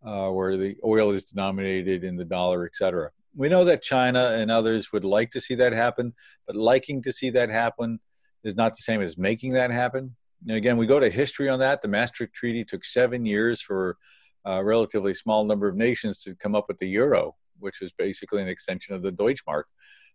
uh, 0.04 0.28
where 0.28 0.56
the 0.56 0.76
oil 0.84 1.10
is 1.10 1.24
denominated 1.24 2.02
in 2.02 2.16
the 2.16 2.24
dollar, 2.24 2.64
et 2.64 2.74
cetera. 2.74 3.10
We 3.34 3.48
know 3.48 3.64
that 3.64 3.82
China 3.82 4.32
and 4.32 4.50
others 4.50 4.92
would 4.92 5.04
like 5.04 5.30
to 5.32 5.40
see 5.40 5.54
that 5.56 5.72
happen, 5.72 6.14
but 6.46 6.56
liking 6.56 7.02
to 7.02 7.12
see 7.12 7.30
that 7.30 7.48
happen 7.48 8.00
is 8.44 8.56
not 8.56 8.72
the 8.72 8.82
same 8.82 9.00
as 9.00 9.16
making 9.16 9.52
that 9.52 9.70
happen. 9.70 10.16
And 10.46 10.56
again, 10.56 10.76
we 10.76 10.86
go 10.86 10.98
to 10.98 11.08
history 11.08 11.48
on 11.48 11.60
that. 11.60 11.82
The 11.82 11.88
Maastricht 11.88 12.34
Treaty 12.34 12.64
took 12.64 12.84
seven 12.84 13.24
years 13.24 13.62
for 13.62 13.96
a 14.44 14.64
relatively 14.64 15.14
small 15.14 15.44
number 15.44 15.68
of 15.68 15.76
nations 15.76 16.22
to 16.24 16.34
come 16.34 16.54
up 16.54 16.64
with 16.68 16.78
the 16.78 16.88
euro, 16.88 17.36
which 17.60 17.80
was 17.80 17.92
basically 17.92 18.42
an 18.42 18.48
extension 18.48 18.94
of 18.94 19.02
the 19.02 19.12
Deutschmark. 19.12 19.64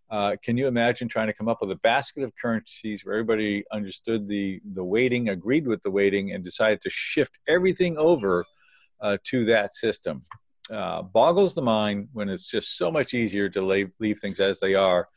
Uh, 0.10 0.38
can 0.42 0.58
you 0.58 0.68
imagine 0.68 1.08
trying 1.08 1.28
to 1.28 1.34
come 1.34 1.50
up 1.50 1.60
with 1.60 1.72
a 1.72 1.76
basket 1.78 2.24
of 2.24 2.34
currencies 2.36 3.06
where 3.06 3.16
everybody 3.16 3.66
understood 3.72 4.28
the, 4.28 4.62
the 4.74 4.84
weighting, 4.84 5.30
agreed 5.30 5.68
with 5.68 5.82
the 5.82 5.92
weighting, 5.92 6.32
and 6.32 6.44
decided 6.44 6.82
to 6.82 6.90
shift 6.90 7.38
everything 7.48 7.98
over 7.98 8.46
uh, 9.02 9.18
to 9.26 9.44
that 9.46 9.74
system? 9.74 10.22
Uh, 10.72 11.02
boggles 11.02 11.54
the 11.54 11.62
mind 11.62 12.08
when 12.14 12.30
it's 12.30 12.50
just 12.50 12.78
so 12.78 12.90
much 12.90 13.14
easier 13.14 13.50
to 13.50 13.62
leave, 13.62 13.92
leave 14.00 14.20
things 14.20 14.40
as 14.40 14.60
they 14.60 14.76
are, 14.76 15.08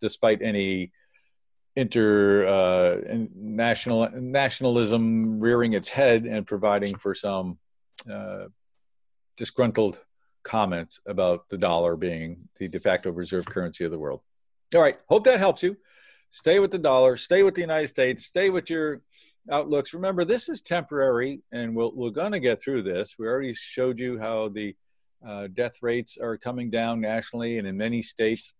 despite 0.00 0.40
any 0.42 0.92
inter 1.76 2.46
uh, 2.46 3.16
national 3.36 4.08
nationalism 4.10 5.38
rearing 5.38 5.74
its 5.74 5.88
head 5.88 6.24
and 6.24 6.44
providing 6.44 6.96
for 6.96 7.14
some 7.14 7.56
uh, 8.12 8.46
disgruntled 9.36 10.00
comments 10.42 11.00
about 11.06 11.48
the 11.48 11.58
dollar 11.58 11.94
being 11.96 12.48
the 12.58 12.66
de 12.66 12.80
facto 12.80 13.12
reserve 13.12 13.46
currency 13.46 13.84
of 13.84 13.92
the 13.92 13.98
world. 13.98 14.20
All 14.74 14.82
right, 14.82 14.98
hope 15.08 15.24
that 15.24 15.38
helps 15.38 15.62
you. 15.62 15.78
Stay 16.30 16.58
with 16.58 16.70
the 16.70 16.78
dollar, 16.78 17.16
stay 17.16 17.42
with 17.42 17.54
the 17.54 17.62
United 17.62 17.88
States, 17.88 18.26
stay 18.26 18.50
with 18.50 18.68
your 18.68 19.00
outlooks. 19.50 19.94
Remember, 19.94 20.26
this 20.26 20.50
is 20.50 20.60
temporary, 20.60 21.40
and 21.52 21.74
we'll, 21.74 21.92
we're 21.94 22.10
going 22.10 22.32
to 22.32 22.40
get 22.40 22.60
through 22.60 22.82
this. 22.82 23.14
We 23.18 23.26
already 23.26 23.54
showed 23.54 23.98
you 23.98 24.18
how 24.18 24.50
the 24.50 24.76
uh, 25.26 25.48
death 25.54 25.76
rates 25.80 26.18
are 26.20 26.36
coming 26.36 26.68
down 26.68 27.00
nationally 27.00 27.56
and 27.56 27.66
in 27.66 27.78
many 27.78 28.02
states. 28.02 28.52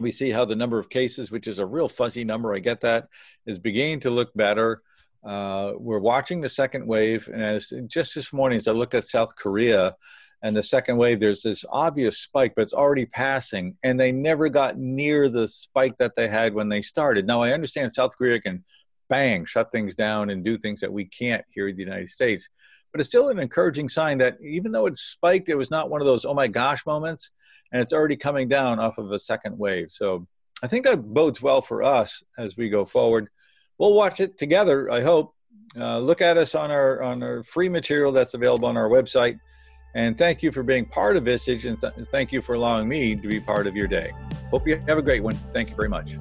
We 0.00 0.10
see 0.12 0.30
how 0.30 0.46
the 0.46 0.56
number 0.56 0.78
of 0.78 0.88
cases, 0.88 1.30
which 1.30 1.46
is 1.46 1.58
a 1.58 1.66
real 1.66 1.88
fuzzy 1.88 2.24
number, 2.24 2.54
I 2.54 2.60
get 2.60 2.80
that, 2.80 3.08
is 3.44 3.58
beginning 3.58 4.00
to 4.00 4.10
look 4.10 4.32
better. 4.34 4.80
Uh, 5.22 5.72
we're 5.76 5.98
watching 5.98 6.40
the 6.40 6.48
second 6.48 6.86
wave, 6.86 7.28
and 7.30 7.42
as 7.42 7.70
just 7.86 8.14
this 8.14 8.32
morning, 8.32 8.56
as 8.56 8.66
I 8.66 8.72
looked 8.72 8.94
at 8.94 9.04
South 9.04 9.36
Korea, 9.36 9.94
and 10.42 10.56
the 10.56 10.62
second 10.62 10.96
wave, 10.96 11.20
there's 11.20 11.42
this 11.42 11.64
obvious 11.70 12.18
spike, 12.18 12.54
but 12.56 12.62
it's 12.62 12.72
already 12.72 13.06
passing, 13.06 13.76
and 13.84 13.98
they 13.98 14.10
never 14.10 14.48
got 14.48 14.76
near 14.76 15.28
the 15.28 15.46
spike 15.46 15.96
that 15.98 16.16
they 16.16 16.26
had 16.26 16.52
when 16.52 16.68
they 16.68 16.82
started. 16.82 17.26
Now, 17.26 17.42
I 17.42 17.52
understand 17.52 17.92
South 17.92 18.16
Korea 18.18 18.40
can 18.40 18.64
bang, 19.08 19.44
shut 19.44 19.70
things 19.70 19.94
down 19.94 20.30
and 20.30 20.44
do 20.44 20.58
things 20.58 20.80
that 20.80 20.92
we 20.92 21.04
can't 21.04 21.44
here 21.50 21.68
in 21.68 21.76
the 21.76 21.84
United 21.84 22.08
States, 22.08 22.48
but 22.90 23.00
it's 23.00 23.08
still 23.08 23.28
an 23.28 23.38
encouraging 23.38 23.88
sign 23.88 24.18
that 24.18 24.36
even 24.42 24.72
though 24.72 24.86
it 24.86 24.96
spiked, 24.96 25.48
it 25.48 25.56
was 25.56 25.70
not 25.70 25.90
one 25.90 26.00
of 26.00 26.06
those, 26.06 26.24
oh 26.24 26.34
my 26.34 26.48
gosh 26.48 26.84
moments, 26.86 27.30
and 27.72 27.80
it's 27.80 27.92
already 27.92 28.16
coming 28.16 28.48
down 28.48 28.80
off 28.80 28.98
of 28.98 29.12
a 29.12 29.18
second 29.18 29.56
wave. 29.56 29.88
So 29.90 30.26
I 30.62 30.66
think 30.66 30.84
that 30.86 31.02
bodes 31.02 31.40
well 31.40 31.60
for 31.60 31.84
us 31.84 32.22
as 32.36 32.56
we 32.56 32.68
go 32.68 32.84
forward. 32.84 33.28
We'll 33.78 33.94
watch 33.94 34.18
it 34.20 34.38
together, 34.38 34.90
I 34.90 35.02
hope. 35.02 35.34
Uh, 35.78 35.98
look 35.98 36.20
at 36.20 36.36
us 36.36 36.54
on 36.54 36.70
our 36.70 37.02
on 37.02 37.22
our 37.22 37.42
free 37.42 37.68
material 37.68 38.12
that's 38.12 38.34
available 38.34 38.68
on 38.68 38.76
our 38.76 38.90
website 38.90 39.38
and 39.94 40.16
thank 40.16 40.42
you 40.42 40.52
for 40.52 40.62
being 40.62 40.84
part 40.84 41.16
of 41.16 41.24
Vistage, 41.24 41.68
and 41.68 41.80
th- 41.80 41.92
thank 42.10 42.32
you 42.32 42.40
for 42.40 42.54
allowing 42.54 42.88
me 42.88 43.14
to 43.14 43.28
be 43.28 43.40
part 43.40 43.66
of 43.66 43.76
your 43.76 43.86
day. 43.86 44.12
Hope 44.50 44.66
you 44.66 44.82
have 44.86 44.98
a 44.98 45.02
great 45.02 45.22
one. 45.22 45.34
Thank 45.52 45.70
you 45.70 45.76
very 45.76 45.88
much. 45.88 46.16